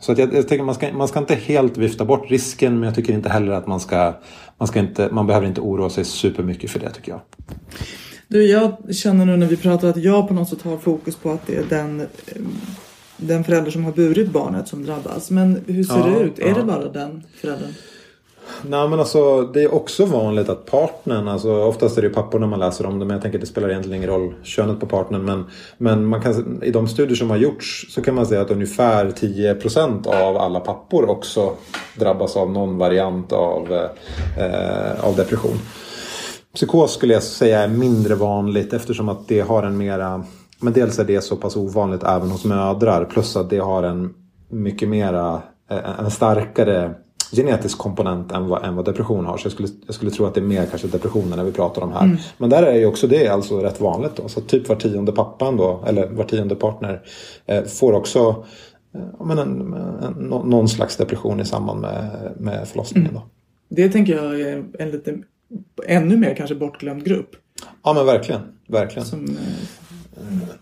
Så 0.00 0.12
att 0.12 0.18
jag, 0.18 0.34
jag 0.34 0.48
tänker 0.48 0.64
man 0.64 0.74
ska, 0.74 0.92
man 0.92 1.08
ska 1.08 1.18
inte 1.18 1.34
helt 1.34 1.76
vifta 1.76 2.04
bort 2.04 2.30
risken 2.30 2.74
men 2.74 2.82
jag 2.82 2.94
tycker 2.94 3.12
inte 3.12 3.28
heller 3.28 3.52
att 3.52 3.66
man 3.66 3.80
ska, 3.80 4.14
man 4.58 4.68
ska 4.68 4.80
inte, 4.80 5.08
man 5.12 5.26
behöver 5.26 5.46
inte 5.46 5.60
oroa 5.60 5.90
sig 5.90 6.04
supermycket 6.04 6.70
för 6.70 6.80
det 6.80 6.90
tycker 6.90 7.12
jag. 7.12 7.20
Du, 8.28 8.46
jag 8.46 8.76
känner 8.94 9.26
nu 9.26 9.36
när 9.36 9.46
vi 9.46 9.56
pratar 9.56 9.88
att 9.88 9.96
jag 9.96 10.28
på 10.28 10.34
något 10.34 10.48
sätt 10.48 10.62
har 10.62 10.76
fokus 10.76 11.16
på 11.16 11.30
att 11.30 11.46
det 11.46 11.56
är 11.56 11.64
den, 11.68 12.00
eh, 12.00 12.06
den 13.16 13.44
förälder 13.44 13.70
som 13.70 13.84
har 13.84 13.92
burit 13.92 14.30
barnet 14.30 14.68
som 14.68 14.84
drabbas. 14.84 15.30
Men 15.30 15.64
hur 15.66 15.84
ser 15.84 15.98
Ja, 15.98 16.06
det 16.06 16.24
ut? 16.24 16.38
Är 16.38 16.48
ja. 16.48 16.54
det 16.54 16.62
bara 16.62 16.88
den 16.88 17.22
föräldern? 17.40 17.74
Nej 18.62 18.88
men 18.88 19.00
alltså 19.00 19.42
det 19.42 19.62
är 19.62 19.74
också 19.74 20.04
vanligt 20.04 20.48
att 20.48 20.66
partnern, 20.66 21.28
alltså 21.28 21.62
oftast 21.62 21.98
är 21.98 22.02
det 22.02 22.08
papporna 22.08 22.46
man 22.46 22.60
läser 22.60 22.86
om 22.86 22.98
det 22.98 23.04
men 23.04 23.14
jag 23.14 23.22
tänker 23.22 23.38
att 23.38 23.40
det 23.40 23.46
spelar 23.46 23.70
egentligen 23.70 23.96
ingen 23.96 24.10
roll 24.10 24.34
könet 24.42 24.80
på 24.80 24.86
partnern 24.86 25.24
men, 25.24 25.44
men 25.78 26.06
man 26.06 26.22
kan, 26.22 26.62
i 26.62 26.70
de 26.70 26.88
studier 26.88 27.16
som 27.16 27.30
har 27.30 27.36
gjorts 27.36 27.86
så 27.94 28.02
kan 28.02 28.14
man 28.14 28.26
säga 28.26 28.40
att 28.40 28.50
ungefär 28.50 29.06
10% 29.06 30.06
av 30.06 30.36
alla 30.36 30.60
pappor 30.60 31.10
också 31.10 31.52
drabbas 31.98 32.36
av 32.36 32.50
någon 32.50 32.78
variant 32.78 33.32
av, 33.32 33.72
eh, 34.38 35.04
av 35.04 35.16
depression. 35.16 35.58
Psykos 36.54 36.94
skulle 36.94 37.14
jag 37.14 37.22
säga 37.22 37.60
är 37.60 37.68
mindre 37.68 38.14
vanligt 38.14 38.72
eftersom 38.72 39.08
att 39.08 39.28
det 39.28 39.40
har 39.40 39.62
en 39.62 39.76
mera 39.76 40.24
men 40.60 40.72
dels 40.72 40.98
är 40.98 41.04
det 41.04 41.20
så 41.20 41.36
pass 41.36 41.56
ovanligt 41.56 42.02
även 42.02 42.30
hos 42.30 42.44
mödrar 42.44 43.04
plus 43.04 43.36
att 43.36 43.50
det 43.50 43.58
har 43.58 43.82
en 43.82 44.14
mycket 44.48 44.88
mera 44.88 45.42
eh, 45.70 46.00
en 46.00 46.10
starkare 46.10 46.94
genetisk 47.32 47.78
komponent 47.78 48.32
än 48.32 48.48
vad, 48.48 48.64
än 48.64 48.76
vad 48.76 48.84
depression 48.84 49.26
har. 49.26 49.36
Så 49.36 49.44
jag 49.46 49.52
skulle, 49.52 49.68
jag 49.86 49.94
skulle 49.94 50.10
tro 50.10 50.26
att 50.26 50.34
det 50.34 50.40
är 50.40 50.44
mer 50.44 50.66
kanske 50.66 50.88
depressioner 50.88 51.36
när 51.36 51.44
vi 51.44 51.52
pratar 51.52 51.82
om 51.82 51.92
här. 51.92 52.06
Men 52.38 52.50
där 52.50 52.62
är 52.62 52.74
ju 52.74 52.86
också 52.86 53.06
det 53.06 53.28
alltså 53.28 53.58
rätt 53.60 53.80
vanligt 53.80 54.16
då. 54.16 54.28
Så 54.28 54.40
typ 54.40 54.68
var 54.68 54.76
tionde 54.76 55.12
pappan 55.12 55.56
då, 55.56 55.84
eller 55.86 56.08
var 56.08 56.24
tionde 56.24 56.54
partner 56.54 57.02
eh, 57.46 57.64
får 57.64 57.92
också 57.92 58.44
eh, 58.94 59.26
men 59.26 59.38
en, 59.38 59.72
en, 60.02 60.12
nå- 60.12 60.44
någon 60.44 60.68
slags 60.68 60.96
depression 60.96 61.40
i 61.40 61.44
samband 61.44 61.80
med, 61.80 62.32
med 62.36 62.68
förlossningen. 62.68 63.14
Då. 63.14 63.22
Det 63.70 63.88
tänker 63.88 64.16
jag 64.16 64.40
är 64.40 64.64
en 64.78 64.90
lite 64.90 65.18
ännu 65.86 66.16
mer 66.16 66.34
kanske 66.34 66.54
bortglömd 66.54 67.04
grupp. 67.04 67.36
Ja 67.82 67.92
men 67.92 68.06
verkligen, 68.06 68.40
verkligen. 68.66 69.06
Som, 69.06 69.36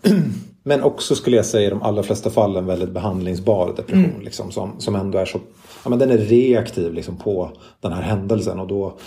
Men 0.62 0.82
också 0.82 1.14
skulle 1.14 1.36
jag 1.36 1.46
säga 1.46 1.66
i 1.66 1.70
de 1.70 1.82
allra 1.82 2.02
flesta 2.02 2.30
fall 2.30 2.56
en 2.56 2.66
väldigt 2.66 2.90
behandlingsbar 2.90 3.74
depression. 3.76 4.24
Liksom, 4.24 4.52
som, 4.52 4.80
som 4.80 4.94
ändå 4.94 5.18
är 5.18 5.24
så, 5.24 5.40
ja, 5.84 5.90
men 5.90 5.98
den 5.98 6.10
är 6.10 6.18
reaktiv 6.18 6.92
liksom, 6.94 7.16
på 7.16 7.50
den 7.80 7.92
här 7.92 8.02
händelsen. 8.02 8.60
Och 8.60 8.66
då, 8.66 8.98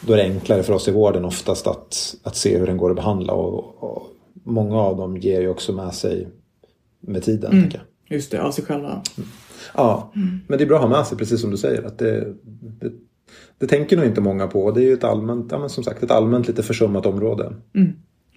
då 0.00 0.12
är 0.12 0.16
det 0.16 0.22
enklare 0.22 0.62
för 0.62 0.72
oss 0.72 0.88
i 0.88 0.90
vården 0.90 1.24
oftast 1.24 1.66
att, 1.66 2.14
att 2.22 2.36
se 2.36 2.58
hur 2.58 2.66
den 2.66 2.76
går 2.76 2.90
att 2.90 2.96
behandla. 2.96 3.32
Och, 3.32 3.82
och 3.82 4.02
många 4.44 4.80
av 4.80 4.96
dem 4.96 5.16
ger 5.16 5.40
ju 5.40 5.48
också 5.48 5.72
med 5.72 5.94
sig 5.94 6.28
med 7.00 7.22
tiden. 7.22 7.70
Jag. 7.72 8.16
just 8.16 8.30
det, 8.30 8.42
av 8.42 8.52
sig 8.52 8.64
själva. 8.64 9.02
Ja, 9.74 10.10
men 10.48 10.58
det 10.58 10.64
är 10.64 10.68
bra 10.68 10.76
att 10.76 10.82
ha 10.82 10.96
med 10.96 11.06
sig 11.06 11.18
precis 11.18 11.40
som 11.40 11.50
du 11.50 11.56
säger. 11.56 11.82
Att 11.82 11.98
det, 11.98 12.34
det, 12.80 12.92
det 13.58 13.66
tänker 13.66 13.96
nog 13.96 14.06
inte 14.06 14.20
många 14.20 14.46
på. 14.46 14.70
Det 14.70 14.80
är 14.80 14.84
ju 14.84 14.92
ett 14.92 15.04
allmänt, 15.04 15.52
ja, 15.52 15.58
men 15.58 15.70
som 15.70 15.84
sagt, 15.84 16.02
ett 16.02 16.10
allmänt 16.10 16.48
lite 16.48 16.62
försummat 16.62 17.06
område. 17.06 17.52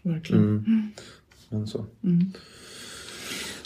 Verkligen. 0.03 0.63
Men 1.49 1.67
så. 1.67 1.85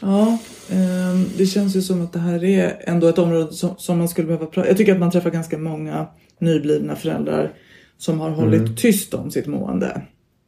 Ja, 0.01 0.37
ehm, 0.69 1.25
det 1.37 1.45
känns 1.45 1.75
ju 1.75 1.81
som 1.81 2.01
att 2.01 2.13
det 2.13 2.19
här 2.19 2.43
är 2.43 2.81
ändå 2.83 3.07
ett 3.07 3.17
område 3.17 3.53
som, 3.53 3.69
som 3.77 3.97
man 3.97 4.09
skulle 4.09 4.27
behöva 4.27 4.45
prata 4.45 4.67
Jag 4.67 4.77
tycker 4.77 4.93
att 4.93 4.99
man 4.99 5.11
träffar 5.11 5.29
ganska 5.29 5.57
många 5.57 6.07
nyblivna 6.39 6.95
föräldrar 6.95 7.53
som 7.97 8.19
har 8.19 8.29
hållit 8.29 8.77
tyst 8.77 9.13
om 9.13 9.31
sitt 9.31 9.47
mående. 9.47 10.01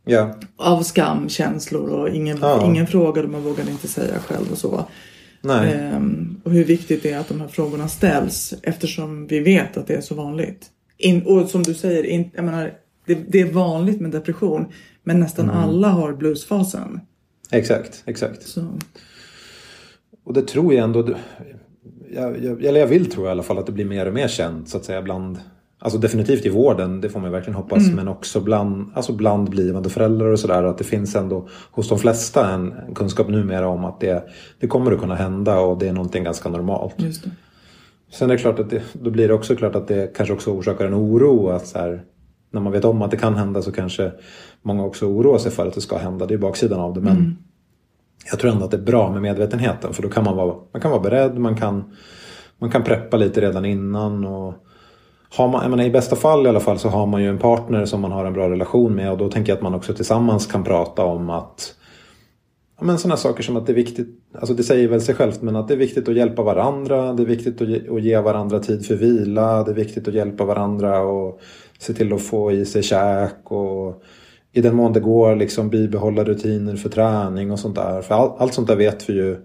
Ja, 0.05 0.35
Av 0.57 0.83
skam, 0.83 1.29
känslor 1.29 1.89
och 1.89 2.09
ingen, 2.09 2.37
Ja. 2.41 2.65
ingen 2.65 2.87
frågade 2.87 3.27
man 3.27 3.41
vågade 3.41 3.71
inte 3.71 3.87
säga 3.87 4.19
själv 4.19 4.51
och 4.51 4.57
så. 4.57 4.85
Nej. 5.41 5.73
Ehm, 5.73 6.41
och 6.43 6.51
hur 6.51 6.63
viktigt 6.63 7.03
det 7.03 7.11
är 7.11 7.19
att 7.19 7.27
de 7.27 7.41
här 7.41 7.47
frågorna 7.47 7.87
ställs 7.87 8.53
eftersom 8.63 9.27
vi 9.27 9.39
vet 9.39 9.77
att 9.77 9.87
det 9.87 9.93
är 9.93 10.01
så 10.01 10.15
vanligt. 10.15 10.69
In, 10.97 11.21
och 11.21 11.49
som 11.49 11.63
du 11.63 11.73
säger, 11.73 12.03
in, 12.03 12.31
menar, 12.35 12.73
det, 13.05 13.15
det 13.27 13.41
är 13.41 13.51
vanligt 13.51 14.01
med 14.01 14.11
depression 14.11 14.65
men 15.03 15.19
nästan 15.19 15.49
alla 15.49 15.89
har 15.89 16.13
bluesfasen. 16.13 16.99
Exakt, 17.51 18.03
exakt. 18.05 18.43
Så, 18.43 18.79
Och 20.23 20.33
det 20.33 20.41
tror 20.41 20.73
jag 20.73 20.83
ändå, 20.83 21.15
jag, 22.11 22.43
jag, 22.43 22.63
eller 22.63 22.79
jag 22.79 22.87
vill 22.87 23.11
tro 23.11 23.25
i 23.25 23.29
alla 23.29 23.43
fall 23.43 23.57
att 23.57 23.65
det 23.65 23.71
blir 23.71 23.85
mer 23.85 24.05
och 24.05 24.13
mer 24.13 24.27
känt 24.27 24.69
så 24.69 24.77
att 24.77 24.85
säga 24.85 25.01
bland, 25.01 25.39
alltså 25.81 25.99
definitivt 25.99 26.45
i 26.45 26.49
vården, 26.49 27.01
det 27.01 27.09
får 27.09 27.19
man 27.19 27.31
verkligen 27.31 27.55
hoppas, 27.55 27.91
men 27.95 28.07
också 28.07 28.41
bland, 28.41 28.91
alltså 28.93 29.13
bland 29.13 29.49
blivande 29.49 29.89
föräldrar 29.89 30.27
och 30.27 30.39
sådär, 30.39 30.63
att 30.63 30.77
det 30.77 30.83
finns 30.83 31.15
ändå 31.15 31.47
hos 31.71 31.89
de 31.89 31.99
flesta 31.99 32.49
en, 32.49 32.73
en 32.87 32.95
kunskap 32.95 33.27
numera 33.27 33.67
om 33.67 33.85
att 33.85 33.99
det, 33.99 34.23
det 34.59 34.67
kommer 34.67 34.91
att 34.91 34.99
kunna 34.99 35.15
hända 35.15 35.59
och 35.59 35.77
det 35.77 35.87
är 35.87 35.93
någonting 35.93 36.23
ganska 36.23 36.49
normalt. 36.49 36.95
just 36.97 37.23
det. 37.23 37.31
Sen 38.11 38.29
är 38.29 38.33
det 38.33 38.41
klart 38.41 38.59
att 38.59 38.69
det, 38.69 38.81
då 38.93 39.09
blir 39.09 39.27
det 39.27 39.33
också 39.33 39.55
klart 39.55 39.75
att 39.75 39.87
det 39.87 40.15
kanske 40.15 40.33
också 40.33 40.51
orsakar 40.51 40.85
en 40.85 40.93
oro 40.93 41.49
att 41.49 41.67
så 41.67 41.79
här, 41.79 42.03
när 42.51 42.61
man 42.61 42.73
vet 42.73 42.85
om 42.85 43.01
att 43.01 43.11
det 43.11 43.17
kan 43.17 43.35
hända 43.35 43.61
så 43.61 43.71
kanske 43.71 44.11
många 44.61 44.83
också 44.83 45.05
oroar 45.05 45.37
sig 45.37 45.51
för 45.51 45.67
att 45.67 45.73
det 45.73 45.81
ska 45.81 45.97
hända. 45.97 46.25
Det 46.25 46.33
är 46.33 46.37
baksidan 46.37 46.79
av 46.79 46.93
det. 46.93 47.01
Men 47.01 47.17
mm. 47.17 47.37
jag 48.31 48.39
tror 48.39 48.51
ändå 48.51 48.65
att 48.65 48.71
det 48.71 48.77
är 48.77 48.81
bra 48.81 49.11
med 49.11 49.21
medvetenheten 49.21 49.93
för 49.93 50.03
då 50.03 50.09
kan 50.09 50.23
man 50.23 50.35
vara, 50.35 50.55
man 50.73 50.81
kan 50.81 50.91
vara 50.91 51.01
beredd, 51.01 51.37
man 51.37 51.55
kan, 51.55 51.83
man 52.59 52.71
kan 52.71 52.83
preppa 52.83 53.17
lite 53.17 53.41
redan 53.41 53.65
innan. 53.65 54.25
Och 54.25 54.53
har 55.37 55.47
man, 55.47 55.61
jag 55.61 55.69
menar, 55.69 55.83
I 55.83 55.89
bästa 55.89 56.15
fall 56.15 56.45
i 56.45 56.49
alla 56.49 56.59
fall 56.59 56.79
så 56.79 56.89
har 56.89 57.05
man 57.05 57.21
ju 57.21 57.29
en 57.29 57.37
partner 57.37 57.85
som 57.85 58.01
man 58.01 58.11
har 58.11 58.25
en 58.25 58.33
bra 58.33 58.49
relation 58.49 58.95
med 58.95 59.11
och 59.11 59.17
då 59.17 59.29
tänker 59.29 59.51
jag 59.51 59.57
att 59.57 59.63
man 59.63 59.75
också 59.75 59.93
tillsammans 59.93 60.47
kan 60.47 60.63
prata 60.63 61.05
om 61.05 61.29
att 61.29 61.75
ja, 62.79 62.85
men 62.85 62.97
sådana 62.97 63.17
saker 63.17 63.43
som 63.43 63.57
att 63.57 63.65
det 63.65 63.71
är 63.71 63.75
viktigt, 63.75 64.07
alltså 64.39 64.53
det 64.53 64.63
säger 64.63 64.87
väl 64.87 65.01
sig 65.01 65.15
självt, 65.15 65.41
men 65.41 65.55
att 65.55 65.67
det 65.67 65.73
är 65.73 65.77
viktigt 65.77 66.09
att 66.09 66.15
hjälpa 66.15 66.43
varandra, 66.43 67.13
det 67.13 67.23
är 67.23 67.27
viktigt 67.27 67.61
att 67.61 67.67
ge, 67.67 67.89
att 67.89 68.03
ge 68.03 68.19
varandra 68.19 68.59
tid 68.59 68.85
för 68.85 68.95
vila, 68.95 69.63
det 69.63 69.71
är 69.71 69.75
viktigt 69.75 70.07
att 70.07 70.13
hjälpa 70.13 70.45
varandra 70.45 71.01
och 71.01 71.39
se 71.79 71.93
till 71.93 72.13
att 72.13 72.21
få 72.21 72.51
i 72.51 72.65
sig 72.65 72.83
käk 72.83 73.51
och 73.51 74.03
i 74.53 74.61
den 74.61 74.75
mån 74.75 74.93
det 74.93 74.99
går 74.99 75.35
liksom 75.35 75.69
bibehålla 75.69 76.23
rutiner 76.23 76.75
för 76.75 76.89
träning 76.89 77.51
och 77.51 77.59
sånt 77.59 77.75
där. 77.75 78.01
För 78.01 78.15
all, 78.15 78.31
allt 78.37 78.53
sånt 78.53 78.67
där 78.67 78.75
vet 78.75 79.09
vi 79.09 79.13
ju 79.13 79.37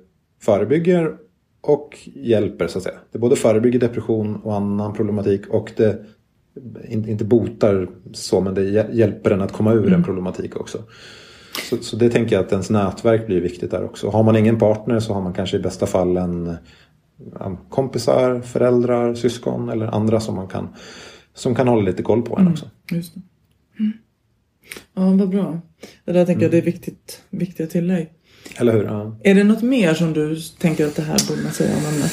förebygger 0.42 1.25
och 1.66 1.98
hjälper 2.14 2.66
så 2.66 2.78
att 2.78 2.84
säga. 2.84 2.98
Det 3.12 3.18
både 3.18 3.36
förebygger 3.36 3.78
depression 3.78 4.36
och 4.36 4.54
annan 4.54 4.94
problematik 4.94 5.46
och 5.48 5.72
det 5.76 6.04
inte 6.88 7.24
botar 7.24 7.88
så 8.12 8.40
men 8.40 8.54
det 8.54 8.64
hjälper 8.92 9.30
en 9.30 9.40
att 9.40 9.52
komma 9.52 9.72
ur 9.72 9.86
en 9.86 9.92
mm. 9.92 10.04
problematik 10.04 10.56
också. 10.56 10.78
Så, 11.70 11.76
så, 11.76 11.96
det 11.96 12.10
tänker 12.10 12.36
jag 12.36 12.44
att 12.44 12.52
ens 12.52 12.70
nätverk 12.70 13.26
blir 13.26 13.40
viktigt 13.40 13.70
där 13.70 13.84
också. 13.84 14.10
Har 14.10 14.22
man 14.22 14.36
ingen 14.36 14.58
partner 14.58 15.00
så 15.00 15.12
har 15.12 15.20
man 15.20 15.32
kanske 15.32 15.56
i 15.56 15.60
bästa 15.60 15.86
fall 15.86 16.16
en 16.16 16.56
kompisar, 17.68 18.40
föräldrar, 18.40 19.14
syskon 19.14 19.68
eller 19.68 19.86
andra 19.86 20.20
som 20.20 20.34
man 20.34 20.48
kan 20.48 20.68
som 21.34 21.54
kan 21.54 21.68
hålla 21.68 21.82
lite 21.82 22.02
koll 22.02 22.22
på 22.22 22.34
en 22.34 22.40
mm, 22.40 22.52
också. 22.52 22.70
Just 22.92 23.14
det. 23.14 23.20
Mm. 23.78 23.92
Ja, 24.94 25.24
vad 25.24 25.28
bra. 25.28 25.60
Det 26.04 26.12
där 26.12 26.26
tänker 26.26 26.42
jag 26.42 26.50
det 26.50 26.58
är 26.58 26.62
viktigt, 26.62 27.22
viktiga 27.30 27.66
tillägg. 27.66 28.12
Eller 28.56 28.72
hur? 28.72 28.84
Ja. 28.84 29.16
Är 29.22 29.34
det 29.34 29.44
något 29.44 29.62
mer 29.62 29.94
som 29.94 30.12
du 30.12 30.36
tänker 30.58 30.86
att 30.86 30.96
det 30.96 31.02
här 31.02 31.28
borde 31.28 31.42
man 31.42 31.52
säga 31.52 31.76
om 31.76 31.94
ämnet? 31.94 32.12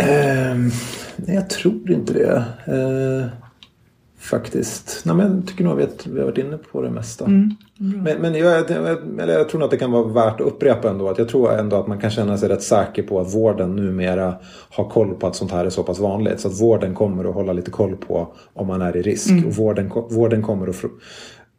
Uh, 0.00 0.72
nej, 1.16 1.34
jag 1.34 1.50
tror 1.50 1.90
inte 1.90 2.12
det. 2.12 2.44
Uh, 2.72 3.26
faktiskt. 4.18 5.02
Nej, 5.04 5.14
men 5.14 5.36
jag 5.36 5.46
tycker 5.46 5.64
nog 5.64 5.82
att 5.82 6.06
vi 6.06 6.18
har 6.18 6.26
varit 6.26 6.38
inne 6.38 6.58
på 6.72 6.82
det 6.82 6.90
mesta. 6.90 7.24
Mm. 7.24 7.54
Men, 7.78 8.18
men 8.18 8.34
jag, 8.34 8.70
jag, 8.70 8.98
jag, 9.28 9.48
tror 9.48 9.58
nog 9.58 9.64
att 9.64 9.70
det 9.70 9.76
kan 9.76 9.90
vara 9.90 10.08
värt 10.08 10.40
att 10.40 10.46
upprepa 10.46 10.90
ändå. 10.90 11.08
Att 11.08 11.18
jag 11.18 11.28
tror 11.28 11.52
ändå 11.52 11.76
att 11.76 11.86
man 11.86 12.00
kan 12.00 12.10
känna 12.10 12.38
sig 12.38 12.48
rätt 12.48 12.62
säker 12.62 13.02
på 13.02 13.20
att 13.20 13.34
vården 13.34 13.76
numera 13.76 14.34
har 14.70 14.90
koll 14.90 15.14
på 15.14 15.26
att 15.26 15.36
sånt 15.36 15.50
här 15.50 15.64
är 15.64 15.70
så 15.70 15.82
pass 15.82 15.98
vanligt. 15.98 16.40
Så 16.40 16.48
att 16.48 16.60
vården 16.60 16.94
kommer 16.94 17.24
att 17.24 17.34
hålla 17.34 17.52
lite 17.52 17.70
koll 17.70 17.96
på 17.96 18.28
om 18.52 18.66
man 18.66 18.82
är 18.82 18.96
i 18.96 19.02
risk. 19.02 19.30
Mm. 19.30 19.46
Och 19.46 19.54
vården, 19.54 19.92
vården 20.10 20.42
kommer 20.42 20.68
att 20.68 20.76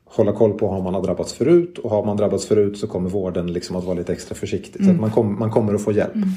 hålla 0.09 0.33
koll 0.33 0.53
på 0.53 0.69
om 0.69 0.83
man 0.83 0.93
har 0.93 1.01
drabbats 1.01 1.33
förut. 1.33 1.77
Och 1.77 1.89
har 1.89 2.05
man 2.05 2.17
drabbats 2.17 2.45
förut 2.45 2.77
så 2.77 2.87
kommer 2.87 3.09
vården 3.09 3.53
liksom 3.53 3.75
att 3.75 3.83
vara 3.83 3.95
lite 3.95 4.13
extra 4.13 4.35
försiktig. 4.35 4.81
Mm. 4.81 4.87
Så 4.87 4.95
att 4.95 5.01
man, 5.01 5.11
kom, 5.11 5.39
man 5.39 5.51
kommer 5.51 5.73
att 5.73 5.83
få 5.83 5.91
hjälp. 5.91 6.15
Mm. 6.15 6.29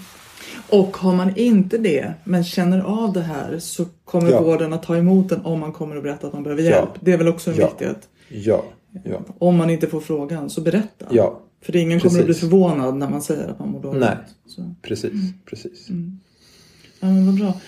Och 0.70 0.96
har 0.96 1.14
man 1.14 1.36
inte 1.36 1.78
det 1.78 2.12
men 2.24 2.44
känner 2.44 2.80
av 2.80 3.12
det 3.12 3.20
här 3.20 3.58
så 3.58 3.84
kommer 4.04 4.30
ja. 4.30 4.42
vården 4.42 4.72
att 4.72 4.82
ta 4.82 4.96
emot 4.96 5.28
den 5.28 5.40
om 5.44 5.60
man 5.60 5.72
kommer 5.72 5.96
att 5.96 6.02
berätta 6.02 6.26
att 6.26 6.32
man 6.32 6.42
behöver 6.42 6.62
hjälp. 6.62 6.88
Ja. 6.94 7.00
Det 7.00 7.12
är 7.12 7.18
väl 7.18 7.28
också 7.28 7.50
en 7.50 7.56
ja. 7.56 7.66
viktighet. 7.66 8.08
Ja. 8.28 8.64
ja. 9.04 9.20
Om 9.38 9.56
man 9.56 9.70
inte 9.70 9.86
får 9.86 10.00
frågan 10.00 10.50
så 10.50 10.60
berätta. 10.60 11.06
Ja. 11.10 11.40
För 11.62 11.76
ingen 11.76 11.98
precis. 11.98 12.10
kommer 12.10 12.20
att 12.20 12.26
bli 12.26 12.34
förvånad 12.34 12.96
när 12.96 13.10
man 13.10 13.22
säger 13.22 13.48
att 13.48 13.58
man 13.58 13.68
mår 13.68 13.80
dåligt. 13.80 14.00
Nej, 14.00 14.16
så. 14.46 14.74
precis. 14.82 15.12
Mm. 15.12 15.26
precis. 15.46 15.88
Mm. 15.88 16.20
Ja, 17.00 17.06
men 17.06 17.26
vad 17.26 17.34
bra. 17.34 17.60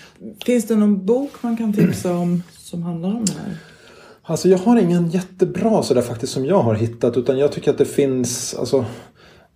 Finns 0.45 0.67
det 0.67 0.75
någon 0.75 1.05
bok 1.05 1.31
man 1.41 1.57
kan 1.57 1.73
tipsa 1.73 2.15
om 2.15 2.43
som 2.51 2.83
handlar 2.83 3.09
om 3.09 3.25
det 3.25 3.33
här? 3.33 3.57
Alltså 4.23 4.49
jag 4.49 4.57
har 4.57 4.79
ingen 4.79 5.09
jättebra 5.09 5.83
sådär 5.83 6.01
faktiskt 6.01 6.33
som 6.33 6.45
jag 6.45 6.61
har 6.61 6.73
hittat 6.73 7.17
utan 7.17 7.37
jag 7.37 7.51
tycker 7.51 7.71
att 7.71 7.77
det 7.77 7.85
finns 7.85 8.55
alltså 8.59 8.85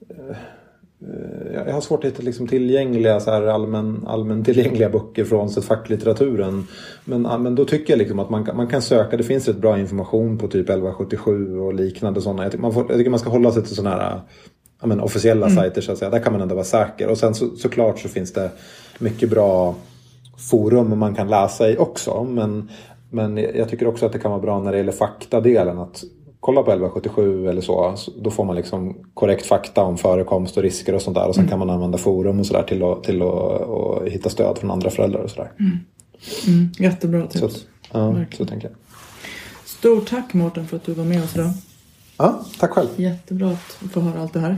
eh, 0.09 0.37
Eh, 1.01 1.53
jag 1.65 1.73
har 1.73 1.81
svårt 1.81 2.03
att 2.03 2.11
hitta 2.11 2.23
liksom 2.23 2.47
tillgängliga, 2.47 3.19
så 3.19 3.31
här 3.31 3.41
allmän, 3.41 4.03
allmän 4.07 4.43
tillgängliga 4.43 4.89
böcker 4.89 5.25
från 5.25 5.49
facklitteraturen. 5.49 6.67
Men, 7.05 7.21
men 7.21 7.55
då 7.55 7.65
tycker 7.65 7.93
jag 7.93 7.97
liksom 7.97 8.19
att 8.19 8.29
man, 8.29 8.49
man 8.53 8.67
kan 8.67 8.81
söka, 8.81 9.17
det 9.17 9.23
finns 9.23 9.47
rätt 9.47 9.57
bra 9.57 9.79
information 9.79 10.37
på 10.37 10.47
typ 10.47 10.69
1177 10.69 11.59
och 11.59 11.73
liknande 11.73 12.21
sådana. 12.21 12.43
Jag 12.43 12.51
tycker 12.51 12.61
man, 12.61 12.73
får, 12.73 12.85
jag 12.89 12.97
tycker 12.97 13.09
man 13.09 13.19
ska 13.19 13.29
hålla 13.29 13.51
sig 13.51 13.63
till 13.63 13.75
sådana 13.75 13.95
här 13.95 14.21
ja, 14.81 14.87
men, 14.87 14.99
officiella 14.99 15.45
mm. 15.45 15.57
sajter 15.57 15.81
så 15.81 15.91
att 15.91 15.97
säga. 15.97 16.11
Där 16.11 16.19
kan 16.19 16.33
man 16.33 16.41
ändå 16.41 16.55
vara 16.55 16.65
säker. 16.65 17.07
Och 17.07 17.17
sen 17.17 17.35
så, 17.35 17.55
såklart 17.55 17.99
så 17.99 18.09
finns 18.09 18.33
det 18.33 18.51
mycket 18.99 19.29
bra 19.29 19.75
forum 20.51 20.99
man 20.99 21.15
kan 21.15 21.27
läsa 21.27 21.69
i 21.69 21.77
också. 21.77 22.23
Men, 22.23 22.69
men 23.17 23.37
jag 23.37 23.69
tycker 23.69 23.87
också 23.87 24.05
att 24.05 24.13
det 24.13 24.19
kan 24.19 24.31
vara 24.31 24.41
bra 24.41 24.59
när 24.59 24.71
det 24.71 24.77
gäller 24.77 24.91
faktadelen. 24.91 25.79
Att 25.79 26.03
kolla 26.39 26.63
på 26.63 26.71
1177 26.71 27.49
eller 27.49 27.61
så, 27.61 27.95
då 28.21 28.31
får 28.31 28.45
man 28.45 28.55
liksom 28.55 28.97
korrekt 29.13 29.45
fakta 29.45 29.83
om 29.83 29.97
förekomst 29.97 30.57
och 30.57 30.63
risker 30.63 30.95
och 30.95 31.01
sånt 31.01 31.17
där. 31.17 31.27
Och 31.27 31.35
sen 31.35 31.43
mm. 31.43 31.49
kan 31.49 31.59
man 31.59 31.69
använda 31.69 31.97
forum 31.97 32.39
och 32.39 32.45
sådär 32.45 32.63
till, 32.63 32.83
att, 32.83 33.03
till 33.03 33.21
att 33.21 34.07
hitta 34.07 34.29
stöd 34.29 34.57
från 34.57 34.71
andra 34.71 34.89
föräldrar 34.89 35.21
och 35.21 35.29
sådär. 35.29 35.51
Mm. 35.59 35.77
Mm, 36.47 36.69
jättebra 36.79 37.27
tips. 37.27 37.53
Så, 37.53 37.59
ja, 37.91 38.15
så 38.37 38.45
tänker 38.45 38.67
jag. 38.67 38.77
Stort 39.65 40.09
tack 40.09 40.33
Mårten 40.33 40.67
för 40.67 40.77
att 40.77 40.85
du 40.85 40.93
var 40.93 41.05
med 41.05 41.23
oss 41.23 41.35
idag. 41.35 41.49
Ja, 42.17 42.45
tack 42.59 42.71
själv. 42.71 42.87
Jättebra 42.95 43.49
att 43.49 43.91
få 43.91 43.99
höra 43.99 44.21
allt 44.21 44.33
det 44.33 44.39
här. 44.39 44.57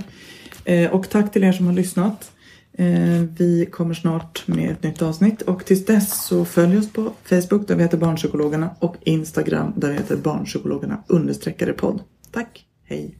Eh, 0.66 0.92
och 0.92 1.10
tack 1.10 1.32
till 1.32 1.44
er 1.44 1.52
som 1.52 1.66
har 1.66 1.74
lyssnat. 1.74 2.32
Eh, 2.80 3.24
vi 3.38 3.66
kommer 3.72 3.94
snart 3.94 4.48
med 4.48 4.72
ett 4.72 4.84
nytt 4.84 5.02
avsnitt 5.02 5.42
och 5.42 5.66
tills 5.66 5.86
dess 5.86 6.26
så 6.26 6.46
följ 6.46 6.78
oss 6.78 6.94
på 6.94 7.12
Facebook 7.24 7.68
där 7.68 7.76
vi 7.76 7.84
heter 7.84 7.98
Barnpsykologerna 7.98 8.70
och 8.80 8.96
Instagram 9.02 9.74
där 9.76 9.90
vi 9.90 9.94
heter 9.94 10.16
Barnpsykologerna 10.16 11.04
understreckade 11.08 11.74
podd. 11.74 12.02
Tack, 12.32 12.66
hej! 12.86 13.20